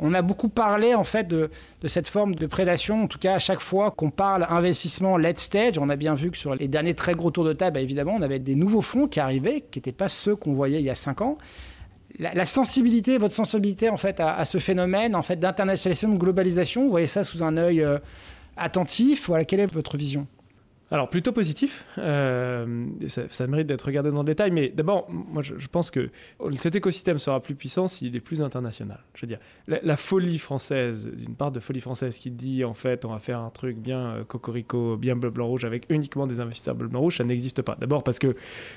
On 0.00 0.14
a 0.14 0.22
beaucoup 0.22 0.48
parlé 0.48 0.94
en 0.94 1.04
fait 1.04 1.26
de, 1.26 1.50
cette 1.86 2.08
forme 2.08 2.34
de 2.34 2.46
prédation. 2.46 3.04
En 3.04 3.06
tout 3.08 3.18
cas, 3.18 3.34
à 3.34 3.38
chaque 3.38 3.60
fois 3.60 3.90
qu'on 3.90 4.10
parle 4.10 4.46
investissement 4.48 5.16
late 5.16 5.38
stage, 5.38 5.78
on 5.78 5.88
a 5.88 5.96
bien 5.96 6.14
vu 6.14 6.30
que 6.30 6.36
sur 6.36 6.54
les 6.54 6.68
derniers 6.68 6.94
très 6.94 7.14
gros 7.14 7.30
tours 7.30 7.44
de 7.44 7.52
table, 7.52 7.78
évidemment, 7.78 8.14
on 8.14 8.22
avait 8.22 8.38
des 8.38 8.54
nouveaux 8.54 8.82
fonds 8.82 9.08
qui 9.08 9.18
arrivaient, 9.18 9.64
qui 9.70 9.78
n'étaient 9.78 9.92
pas 9.92 10.08
ceux 10.08 10.36
qu'on 10.36 10.52
voyait 10.52 10.78
il 10.78 10.84
y 10.84 10.90
a 10.90 10.94
cinq 10.94 11.20
ans. 11.20 11.38
La, 12.18 12.46
sensibilité, 12.46 13.16
votre 13.16 13.34
sensibilité 13.34 13.90
en 13.90 13.96
fait 13.96 14.18
à, 14.18 14.44
ce 14.44 14.58
phénomène 14.58 15.14
en 15.14 15.22
fait 15.22 15.36
d'internationalisation, 15.36 16.14
de 16.14 16.18
globalisation, 16.18 16.82
vous 16.82 16.90
voyez 16.90 17.06
ça 17.06 17.22
sous 17.22 17.44
un 17.44 17.56
œil 17.56 17.80
euh, 17.80 17.98
attentif. 18.56 19.28
Voilà, 19.28 19.44
quelle 19.44 19.60
est 19.60 19.72
votre 19.72 19.96
vision? 19.96 20.26
Alors 20.90 21.10
plutôt 21.10 21.32
positif, 21.32 21.84
euh, 21.98 22.86
ça, 23.06 23.46
mérite 23.46 23.66
d'être 23.66 23.82
regardé 23.82 24.10
dans 24.10 24.20
le 24.20 24.24
détail, 24.24 24.50
mais 24.50 24.70
d'abord, 24.70 25.06
moi 25.10 25.42
je, 25.42 25.66
pense 25.68 25.90
que 25.90 26.08
cet 26.56 26.76
écosystème 26.76 27.18
sera 27.18 27.40
plus 27.40 27.54
puissant 27.54 27.88
s'il 27.88 28.16
est 28.16 28.20
plus 28.20 28.40
international. 28.40 29.00
Je 29.14 29.22
veux 29.22 29.26
dire, 29.26 29.38
la, 29.66 29.96
folie 29.98 30.38
française, 30.38 31.10
d'une 31.12 31.34
part 31.34 31.52
de 31.52 31.60
folie 31.60 31.80
française 31.80 32.16
qui 32.16 32.30
dit 32.30 32.64
en 32.64 32.72
fait 32.72 33.04
on 33.04 33.10
va 33.10 33.18
faire 33.18 33.40
un 33.40 33.50
truc 33.50 33.76
bien 33.76 33.98
euh, 33.98 34.24
cocorico, 34.24 34.96
bien 34.96 35.14
bleu, 35.14 35.28
blanc, 35.28 35.46
rouge 35.46 35.66
avec 35.66 35.84
uniquement 35.90 36.26
des 36.26 36.40
investisseurs 36.40 36.74
bleu, 36.74 36.88
blanc, 36.88 37.00
rouge, 37.00 37.18
ça 37.18 37.24
n'existe 37.24 37.60
pas. 37.60 37.76
D'abord 37.78 38.02
parce 38.02 38.18
que 38.18 38.34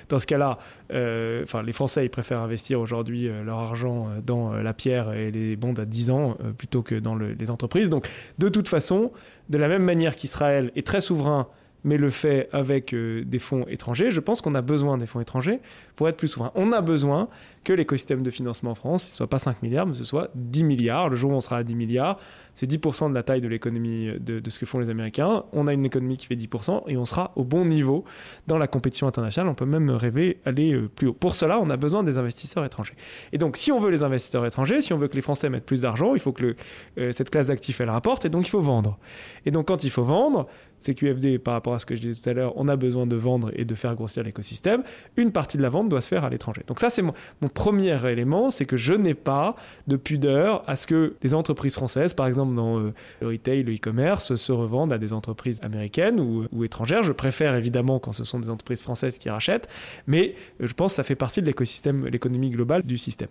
dans 0.10 0.20
ce 0.20 0.28
cas-là, 0.28 0.58
euh, 0.92 1.46
les 1.64 1.74
Français 1.74 2.06
ils 2.06 2.10
préfèrent 2.10 2.42
investir 2.42 2.82
aujourd'hui 2.82 3.30
leur 3.46 3.60
argent 3.60 4.10
dans 4.26 4.52
la 4.54 4.74
pierre 4.74 5.14
et 5.14 5.32
les 5.32 5.56
bonds 5.56 5.76
à 5.76 5.86
10 5.86 6.10
ans 6.12 6.38
plutôt 6.58 6.82
que 6.82 6.96
dans 6.96 7.16
les 7.16 7.52
entreprises. 7.52 7.90
Donc 7.90 8.10
de 8.38 8.50
toute 8.50 8.68
façon, 8.68 9.12
de 9.50 9.58
la 9.58 9.70
même 9.70 9.84
manière 9.84 10.18
qu'Israël 10.18 10.72
est 10.76 10.86
très 10.86 11.00
souverain 11.00 11.48
mais 11.84 11.98
le 11.98 12.10
fait 12.10 12.50
avec 12.52 12.94
euh, 12.94 13.24
des 13.26 13.40
fonds 13.40 13.66
étrangers, 13.68 14.12
je 14.12 14.20
pense 14.20 14.42
qu'on 14.42 14.56
a 14.56 14.62
besoin 14.62 14.98
des 14.98 15.08
fonds 15.08 15.20
étrangers 15.20 15.60
pour 15.96 16.08
être 16.10 16.18
plus 16.18 16.28
souverain. 16.28 16.52
On 16.56 16.72
a 16.72 16.82
besoin 16.82 17.28
que 17.64 17.74
l'écosystème 17.74 18.24
de 18.24 18.32
financement 18.32 18.72
en 18.72 18.76
France 18.76 19.12
ne 19.12 19.16
soit 19.18 19.30
pas 19.30 19.40
5 19.40 19.62
milliards, 19.62 19.86
mais 19.86 19.94
ce 19.94 20.04
soit 20.04 20.32
10 20.36 20.64
milliards. 20.64 21.10
Le 21.10 21.16
jour 21.16 21.32
où 21.32 21.36
on 21.36 21.42
sera 21.42 21.58
à 21.58 21.64
10 21.64 21.76
milliards, 21.76 22.18
c'est 22.56 22.70
10% 22.70 23.10
de 23.10 23.16
la 23.16 23.24
taille 23.24 23.42
de 23.42 23.48
l'économie 23.48 24.12
de, 24.20 24.42
ce 24.50 24.58
que 24.58 24.66
font 24.66 24.80
les 24.80 24.90
Américains. 24.90 25.44
On 25.54 25.68
a 25.68 25.74
une 25.74 25.86
économie 25.86 26.18
qui 26.18 26.26
fait 26.28 26.36
10% 26.36 26.84
et 26.88 26.98
on 26.98 27.06
sera 27.06 27.32
au 27.36 27.44
bon 27.44 27.66
niveau 27.66 28.04
dans 28.48 28.58
la 28.58 28.68
compétition 28.68 29.08
internationale. 29.08 29.50
On 29.50 29.56
peut 29.56 29.66
même 29.66 29.90
rêver 29.92 30.40
aller 30.46 30.74
euh, 30.74 30.90
plus 30.90 31.08
haut. 31.08 31.14
Pour 31.14 31.36
cela, 31.36 31.60
on 31.60 31.70
a 31.70 31.78
besoin 31.78 32.04
des 32.04 32.18
investisseurs 32.18 32.66
étrangers. 32.66 32.96
Et 33.32 33.38
donc, 33.38 33.58
si 33.58 33.72
on 33.72 33.80
veut 33.80 33.92
les 33.92 34.02
investisseurs 34.02 34.46
étrangers, 34.46 34.82
si 34.82 34.94
on 34.94 34.98
veut 34.98 35.08
que 35.08 35.16
les 35.16 35.22
Français 35.22 35.50
mettent 35.50 35.66
plus 35.66 35.82
d'argent, 35.82 36.16
il 36.16 36.20
faut 36.20 36.34
que 36.34 36.56
euh, 36.98 37.12
cette 37.12 37.30
classe 37.30 37.48
d'actifs, 37.48 37.80
elle 37.80 37.90
rapporte 37.90 38.26
et 38.26 38.30
donc 38.30 38.48
il 38.48 38.50
faut 38.50 38.62
vendre. 38.62 38.98
Et 39.46 39.52
donc, 39.52 39.68
quand 39.68 39.84
il 39.84 39.92
faut 39.92 40.04
vendre, 40.04 40.48
CQFD, 40.82 41.38
par 41.38 41.54
rapport 41.54 41.76
à 41.76 41.80
ce 41.80 41.86
que 41.86 41.96
je 41.96 42.02
disais 42.02 42.20
tout 42.20 42.30
à 42.30 42.34
l'heure, 42.34 42.54
on 42.56 42.68
a 42.68 42.76
besoin 42.76 43.06
de 43.06 43.16
vendre 43.16 43.52
et 43.56 43.66
de 43.66 43.76
faire 43.76 43.96
grossir 43.96 44.24
l'écosystème. 44.24 44.84
Une 45.16 45.32
partie 45.32 45.58
de 45.58 45.62
la 45.62 45.70
vente 45.70 45.90
doit 45.90 46.02
se 46.02 46.08
faire 46.08 46.26
à 46.26 46.30
l'étranger. 46.30 46.64
Donc 46.68 46.80
ça, 46.80 46.90
c'est 46.90 47.04
mon, 47.04 47.14
premier 47.54 48.06
élément, 48.10 48.50
c'est 48.50 48.66
que 48.66 48.78
je 48.78 48.94
n'ai 48.94 49.14
pas 49.14 49.56
de 49.88 49.96
pudeur 49.96 50.64
à 50.68 50.76
ce 50.76 50.88
que 50.88 51.16
des 51.22 51.34
entreprises 51.34 51.76
françaises, 51.76 52.14
par 52.14 52.28
exemple 52.28 52.56
dans 52.56 52.80
euh, 52.80 52.94
le 53.22 53.28
retail, 53.28 53.64
le 53.64 53.74
e-commerce, 53.74 54.36
se 54.36 54.52
revendent 54.52 54.94
à 54.94 54.98
des 54.98 55.14
entreprises 55.14 55.60
américaines 55.64 56.20
ou, 56.20 56.48
ou, 56.52 56.64
étrangères. 56.64 57.04
Je 57.04 57.12
préfère 57.12 57.56
évidemment 57.56 58.00
quand 58.00 58.12
ce 58.12 58.24
sont 58.24 58.40
des 58.40 58.50
entreprises 58.50 58.82
françaises 58.82 59.18
qui 59.18 59.30
rachètent, 59.30 59.68
mais 60.08 60.36
je 60.60 60.74
pense 60.74 60.94
que 60.94 60.96
ça 60.98 61.04
fait 61.04 61.16
partie 61.16 61.42
de 61.42 61.46
l'écosystème, 61.46 62.08
l'économie 62.08 62.50
globale 62.50 62.84
du 62.84 62.98
système 62.98 63.30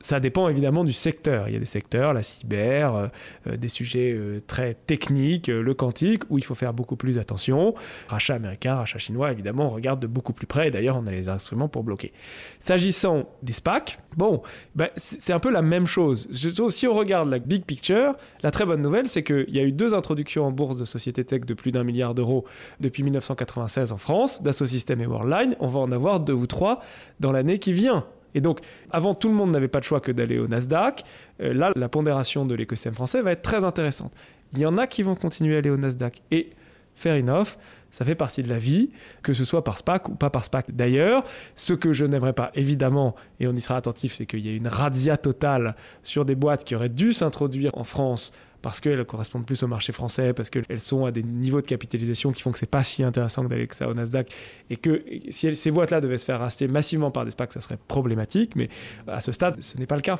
ça 0.00 0.18
dépend 0.18 0.48
évidemment 0.48 0.82
du 0.82 0.94
secteur. 0.94 1.48
Il 1.48 1.52
y 1.52 1.56
a 1.56 1.60
des 1.60 1.66
secteurs, 1.66 2.14
la 2.14 2.22
cyber, 2.22 2.94
euh, 2.94 3.06
euh, 3.46 3.56
des 3.56 3.68
sujets 3.68 4.12
euh, 4.12 4.42
très 4.46 4.74
techniques, 4.74 5.48
le 5.48 5.74
quantique, 5.74 6.22
où 6.30 6.38
il 6.38 6.44
faut 6.44 6.54
faire 6.54 6.72
beaucoup 6.72 6.96
plus 6.96 7.18
attention. 7.18 7.74
Rachat 8.08 8.34
américain, 8.34 8.74
rachat 8.74 8.98
chinois, 8.98 9.30
évidemment, 9.30 9.66
on 9.66 9.68
regarde 9.68 10.00
de 10.00 10.06
beaucoup 10.06 10.32
plus 10.32 10.46
près. 10.46 10.70
D'ailleurs, 10.70 10.96
on 10.96 11.06
a 11.06 11.10
les 11.10 11.28
instruments 11.28 11.68
pour 11.68 11.84
bloquer. 11.84 12.12
S'agissant 12.58 13.28
des 13.42 13.52
SPAC, 13.52 13.98
bon, 14.16 14.42
ben, 14.74 14.88
c'est 14.96 15.34
un 15.34 15.38
peu 15.38 15.50
la 15.50 15.62
même 15.62 15.86
chose. 15.86 16.28
Si 16.30 16.86
on 16.86 16.94
regarde 16.94 17.28
la 17.28 17.38
big 17.38 17.64
picture, 17.64 18.14
la 18.42 18.50
très 18.50 18.64
bonne 18.64 18.80
nouvelle, 18.80 19.08
c'est 19.08 19.22
qu'il 19.22 19.50
y 19.50 19.58
a 19.58 19.62
eu 19.62 19.72
deux 19.72 19.92
introductions 19.94 20.46
en 20.46 20.50
bourse 20.50 20.76
de 20.76 20.86
sociétés 20.86 21.24
tech 21.24 21.42
de 21.42 21.54
plus 21.54 21.72
d'un 21.72 21.84
milliard 21.84 22.14
d'euros 22.14 22.46
depuis 22.80 23.02
1996 23.02 23.92
en 23.92 23.98
France, 23.98 24.42
Dassault 24.42 24.66
Systèmes 24.66 25.02
et 25.02 25.06
Worldline. 25.06 25.56
On 25.60 25.66
va 25.66 25.80
en 25.80 25.92
avoir 25.92 26.20
deux 26.20 26.32
ou 26.32 26.46
trois 26.46 26.80
dans 27.18 27.32
l'année 27.32 27.58
qui 27.58 27.74
vient. 27.74 28.06
Et 28.34 28.40
donc, 28.40 28.60
avant, 28.90 29.14
tout 29.14 29.28
le 29.28 29.34
monde 29.34 29.50
n'avait 29.50 29.68
pas 29.68 29.80
de 29.80 29.84
choix 29.84 30.00
que 30.00 30.12
d'aller 30.12 30.38
au 30.38 30.48
Nasdaq. 30.48 31.04
Euh, 31.40 31.52
là, 31.52 31.72
la 31.76 31.88
pondération 31.88 32.46
de 32.46 32.54
l'écosystème 32.54 32.94
français 32.94 33.22
va 33.22 33.32
être 33.32 33.42
très 33.42 33.64
intéressante. 33.64 34.12
Il 34.52 34.58
y 34.58 34.66
en 34.66 34.78
a 34.78 34.86
qui 34.86 35.02
vont 35.02 35.14
continuer 35.14 35.56
à 35.56 35.58
aller 35.58 35.70
au 35.70 35.76
Nasdaq. 35.76 36.22
Et 36.30 36.50
fair 36.94 37.16
enough, 37.16 37.56
ça 37.90 38.04
fait 38.04 38.14
partie 38.14 38.42
de 38.42 38.48
la 38.48 38.58
vie, 38.58 38.90
que 39.22 39.32
ce 39.32 39.44
soit 39.44 39.64
par 39.64 39.78
SPAC 39.78 40.08
ou 40.08 40.14
pas 40.14 40.30
par 40.30 40.44
SPAC. 40.44 40.66
D'ailleurs, 40.70 41.24
ce 41.56 41.74
que 41.74 41.92
je 41.92 42.04
n'aimerais 42.04 42.32
pas, 42.32 42.50
évidemment, 42.54 43.16
et 43.40 43.48
on 43.48 43.52
y 43.52 43.60
sera 43.60 43.76
attentif, 43.76 44.14
c'est 44.14 44.26
qu'il 44.26 44.46
y 44.46 44.48
a 44.48 44.54
une 44.54 44.68
razzia 44.68 45.16
totale 45.16 45.74
sur 46.02 46.24
des 46.24 46.34
boîtes 46.34 46.64
qui 46.64 46.74
auraient 46.74 46.88
dû 46.88 47.12
s'introduire 47.12 47.76
en 47.76 47.84
France 47.84 48.32
parce 48.62 48.80
qu'elles 48.80 49.04
correspondent 49.04 49.46
plus 49.46 49.62
au 49.62 49.66
marché 49.66 49.92
français, 49.92 50.32
parce 50.32 50.50
qu'elles 50.50 50.80
sont 50.80 51.04
à 51.04 51.10
des 51.10 51.22
niveaux 51.22 51.60
de 51.60 51.66
capitalisation 51.66 52.32
qui 52.32 52.42
font 52.42 52.52
que 52.52 52.58
c'est 52.58 52.70
pas 52.70 52.84
si 52.84 53.02
intéressant 53.02 53.44
d'aller 53.44 53.66
que 53.66 53.76
ça 53.76 53.88
au 53.88 53.94
Nasdaq, 53.94 54.32
et 54.68 54.76
que 54.76 55.02
si 55.30 55.54
ces 55.56 55.70
boîtes-là 55.70 56.00
devaient 56.00 56.18
se 56.18 56.24
faire 56.24 56.40
racheter 56.40 56.68
massivement 56.68 57.10
par 57.10 57.24
des 57.24 57.30
SPAC, 57.30 57.52
ça 57.52 57.60
serait 57.60 57.78
problématique, 57.88 58.56
mais 58.56 58.68
à 59.06 59.20
ce 59.20 59.32
stade, 59.32 59.60
ce 59.60 59.78
n'est 59.78 59.86
pas 59.86 59.96
le 59.96 60.02
cas. 60.02 60.18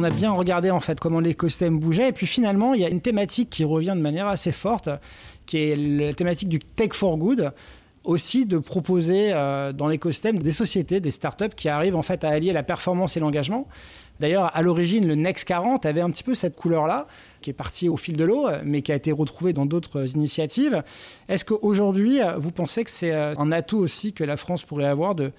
on 0.00 0.04
a 0.04 0.10
bien 0.10 0.32
regardé 0.32 0.70
en 0.70 0.80
fait 0.80 0.98
comment 0.98 1.20
l'écosystème 1.20 1.78
bougeait. 1.78 2.08
Et 2.08 2.12
puis 2.12 2.26
finalement, 2.26 2.72
il 2.72 2.80
y 2.80 2.84
a 2.84 2.88
une 2.88 3.02
thématique 3.02 3.50
qui 3.50 3.64
revient 3.64 3.92
de 3.94 4.00
manière 4.00 4.28
assez 4.28 4.52
forte, 4.52 4.88
qui 5.44 5.58
est 5.58 5.76
la 5.76 6.14
thématique 6.14 6.48
du 6.48 6.58
tech 6.58 6.92
for 6.94 7.18
good 7.18 7.52
aussi 8.04 8.46
de 8.46 8.58
proposer 8.58 9.32
euh, 9.32 9.72
dans 9.72 9.86
l'écosystème 9.86 10.38
des 10.38 10.52
sociétés, 10.52 11.00
des 11.00 11.10
startups 11.10 11.54
qui 11.54 11.68
arrivent 11.68 11.96
en 11.96 12.02
fait 12.02 12.24
à 12.24 12.30
allier 12.30 12.52
la 12.52 12.62
performance 12.62 13.16
et 13.16 13.20
l'engagement. 13.20 13.68
D'ailleurs, 14.20 14.54
à 14.54 14.62
l'origine, 14.62 15.06
le 15.06 15.14
Next 15.14 15.46
40 15.46 15.86
avait 15.86 16.02
un 16.02 16.10
petit 16.10 16.22
peu 16.22 16.34
cette 16.34 16.54
couleur-là, 16.54 17.06
qui 17.40 17.50
est 17.50 17.54
partie 17.54 17.88
au 17.88 17.96
fil 17.96 18.16
de 18.16 18.24
l'eau, 18.24 18.48
mais 18.64 18.82
qui 18.82 18.92
a 18.92 18.94
été 18.94 19.12
retrouvée 19.12 19.54
dans 19.54 19.64
d'autres 19.64 20.14
initiatives. 20.14 20.82
Est-ce 21.28 21.46
qu'aujourd'hui, 21.46 22.20
vous 22.36 22.50
pensez 22.50 22.84
que 22.84 22.90
c'est 22.90 23.12
euh, 23.12 23.34
un 23.38 23.50
atout 23.50 23.78
aussi 23.78 24.12
que 24.12 24.24
la 24.24 24.36
France 24.36 24.64
pourrait 24.64 24.86
avoir 24.86 25.14
de 25.14 25.32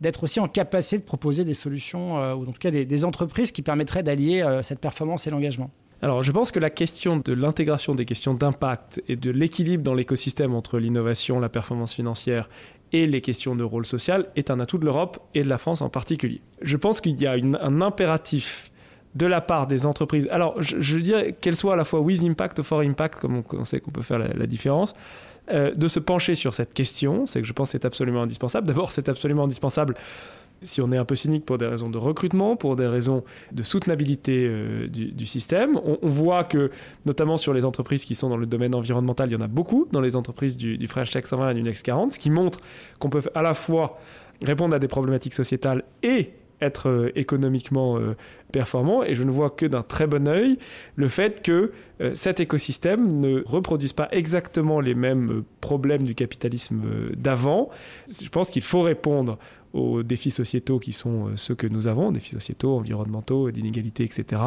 d'être 0.00 0.24
aussi 0.24 0.40
en 0.40 0.48
capacité 0.48 0.98
de 0.98 1.04
proposer 1.04 1.44
des 1.44 1.54
solutions, 1.54 2.18
euh, 2.18 2.34
ou 2.34 2.42
en 2.42 2.52
tout 2.52 2.58
cas 2.58 2.72
des 2.72 3.04
entreprises 3.04 3.52
qui 3.52 3.62
permettraient 3.62 4.02
d'allier 4.02 4.44
cette 4.62 4.80
performance 4.80 5.28
et 5.28 5.30
l'engagement? 5.30 5.70
Alors, 6.02 6.22
je 6.22 6.32
pense 6.32 6.50
que 6.50 6.58
la 6.58 6.70
question 6.70 7.16
de 7.16 7.32
l'intégration 7.32 7.94
des 7.94 8.04
questions 8.04 8.34
d'impact 8.34 9.02
et 9.08 9.16
de 9.16 9.30
l'équilibre 9.30 9.82
dans 9.82 9.94
l'écosystème 9.94 10.54
entre 10.54 10.78
l'innovation, 10.78 11.40
la 11.40 11.48
performance 11.48 11.94
financière 11.94 12.50
et 12.92 13.06
les 13.06 13.20
questions 13.20 13.56
de 13.56 13.64
rôle 13.64 13.86
social 13.86 14.26
est 14.36 14.50
un 14.50 14.60
atout 14.60 14.78
de 14.78 14.84
l'Europe 14.84 15.18
et 15.34 15.42
de 15.42 15.48
la 15.48 15.56
France 15.56 15.80
en 15.80 15.88
particulier. 15.88 16.42
Je 16.60 16.76
pense 16.76 17.00
qu'il 17.00 17.18
y 17.20 17.26
a 17.26 17.32
un 17.32 17.80
impératif 17.80 18.70
de 19.14 19.26
la 19.26 19.40
part 19.40 19.66
des 19.66 19.86
entreprises. 19.86 20.28
Alors, 20.30 20.60
je, 20.60 20.80
je 20.80 20.98
dirais 20.98 21.34
qu'elles 21.40 21.56
soient 21.56 21.74
à 21.74 21.76
la 21.76 21.84
fois 21.84 22.00
with 22.00 22.22
impact 22.22 22.58
ou 22.58 22.62
for 22.62 22.80
impact, 22.80 23.20
comme 23.20 23.42
on, 23.52 23.64
sait 23.64 23.80
qu'on 23.80 23.90
peut 23.90 24.02
faire 24.02 24.18
la, 24.18 24.46
différence, 24.46 24.94
euh, 25.50 25.72
de 25.72 25.88
se 25.88 26.00
pencher 26.00 26.34
sur 26.34 26.54
cette 26.54 26.74
question. 26.74 27.26
C'est 27.26 27.40
que 27.40 27.46
je 27.46 27.52
pense 27.52 27.68
que 27.68 27.72
c'est 27.72 27.84
absolument 27.84 28.22
indispensable. 28.22 28.66
D'abord, 28.66 28.90
c'est 28.90 29.08
absolument 29.08 29.44
indispensable 29.44 29.94
si 30.64 30.80
on 30.80 30.90
est 30.92 30.96
un 30.96 31.04
peu 31.04 31.14
cynique 31.14 31.44
pour 31.44 31.58
des 31.58 31.66
raisons 31.66 31.90
de 31.90 31.98
recrutement, 31.98 32.56
pour 32.56 32.76
des 32.76 32.86
raisons 32.86 33.24
de 33.52 33.62
soutenabilité 33.62 34.46
euh, 34.48 34.88
du, 34.88 35.26
système. 35.26 35.78
On, 35.84 36.08
voit 36.08 36.44
que, 36.44 36.70
notamment 37.06 37.36
sur 37.36 37.54
les 37.54 37.64
entreprises 37.64 38.04
qui 38.04 38.14
sont 38.14 38.28
dans 38.28 38.36
le 38.36 38.46
domaine 38.46 38.74
environnemental, 38.74 39.28
il 39.28 39.32
y 39.32 39.36
en 39.36 39.40
a 39.40 39.48
beaucoup 39.48 39.86
dans 39.92 40.00
les 40.00 40.16
entreprises 40.16 40.56
du, 40.56 40.76
du 40.76 40.86
French 40.86 41.10
Tech 41.10 41.26
120 41.26 41.50
et 41.50 41.54
du 41.54 41.62
Next 41.62 41.84
40, 41.84 42.14
ce 42.14 42.18
qui 42.18 42.30
montre 42.30 42.60
qu'on 42.98 43.10
peut 43.10 43.22
à 43.34 43.42
la 43.42 43.54
fois 43.54 43.98
répondre 44.42 44.74
à 44.74 44.78
des 44.78 44.88
problématiques 44.88 45.34
sociétales 45.34 45.84
et 46.02 46.32
être 46.64 46.88
euh, 46.88 47.12
économiquement 47.14 47.98
euh, 47.98 48.16
performant. 48.52 49.02
Et 49.04 49.14
je 49.14 49.22
ne 49.22 49.30
vois 49.30 49.50
que 49.50 49.66
d'un 49.66 49.82
très 49.82 50.06
bon 50.06 50.28
œil 50.28 50.58
le 50.96 51.08
fait 51.08 51.42
que 51.42 51.72
cet 52.14 52.40
écosystème 52.40 53.20
ne 53.20 53.42
reproduise 53.46 53.92
pas 53.92 54.08
exactement 54.10 54.80
les 54.80 54.94
mêmes 54.96 55.44
problèmes 55.60 56.02
du 56.02 56.16
capitalisme 56.16 56.82
d'avant. 57.16 57.70
Je 58.08 58.28
pense 58.28 58.50
qu'il 58.50 58.62
faut 58.62 58.82
répondre 58.82 59.38
aux 59.74 60.02
défis 60.02 60.32
sociétaux 60.32 60.80
qui 60.80 60.92
sont 60.92 61.36
ceux 61.36 61.54
que 61.54 61.68
nous 61.68 61.86
avons, 61.86 62.10
défis 62.10 62.30
sociétaux, 62.30 62.76
environnementaux, 62.76 63.50
d'inégalité, 63.52 64.04
etc. 64.04 64.42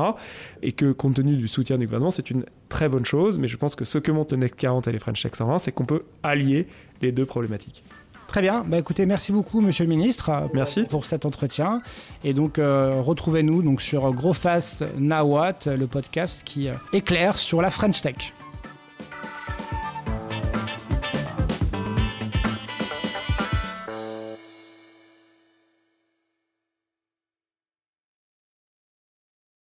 Et 0.62 0.74
que 0.74 0.92
compte 0.92 1.16
tenu 1.16 1.38
du 1.38 1.48
soutien 1.48 1.78
du 1.78 1.86
gouvernement, 1.86 2.12
c'est 2.12 2.30
une 2.30 2.46
très 2.70 2.90
bonne 2.90 3.06
chose. 3.06 3.40
Mais 3.40 3.48
je 3.48 3.58
pense 3.58 3.76
que 3.76 3.86
ce 3.86 3.98
que 3.98 4.12
montrent 4.12 4.34
le 4.34 4.42
Next 4.42 4.56
40 4.56 4.88
et 4.88 4.92
les 4.92 5.00
French 5.00 5.22
Tech 5.22 5.32
120, 5.36 5.60
c'est 5.60 5.72
qu'on 5.72 5.86
peut 5.86 6.04
allier 6.24 6.68
les 7.02 7.12
deux 7.12 7.26
problématiques. 7.26 7.84
Très 8.28 8.42
bien. 8.42 8.66
Bah, 8.68 8.78
écoutez, 8.78 9.06
merci 9.06 9.32
beaucoup, 9.32 9.62
Monsieur 9.62 9.86
le 9.86 9.90
Ministre, 9.90 10.50
merci. 10.54 10.84
pour 10.84 11.06
cet 11.06 11.26
entretien. 11.26 11.82
Et 12.24 12.34
donc, 12.34 12.60
euh, 12.60 13.02
retrouvez-nous 13.02 13.62
donc 13.62 13.82
sur 13.82 14.12
Growfast 14.12 14.84
Nawat, 14.98 15.60
le 15.66 15.88
podcast 15.88 16.42
qui 16.44 16.68
euh, 16.68 16.74
éclaire 16.94 17.38
sur 17.38 17.62
la 17.62 17.70
French 17.70 18.02
Tech. 18.02 18.34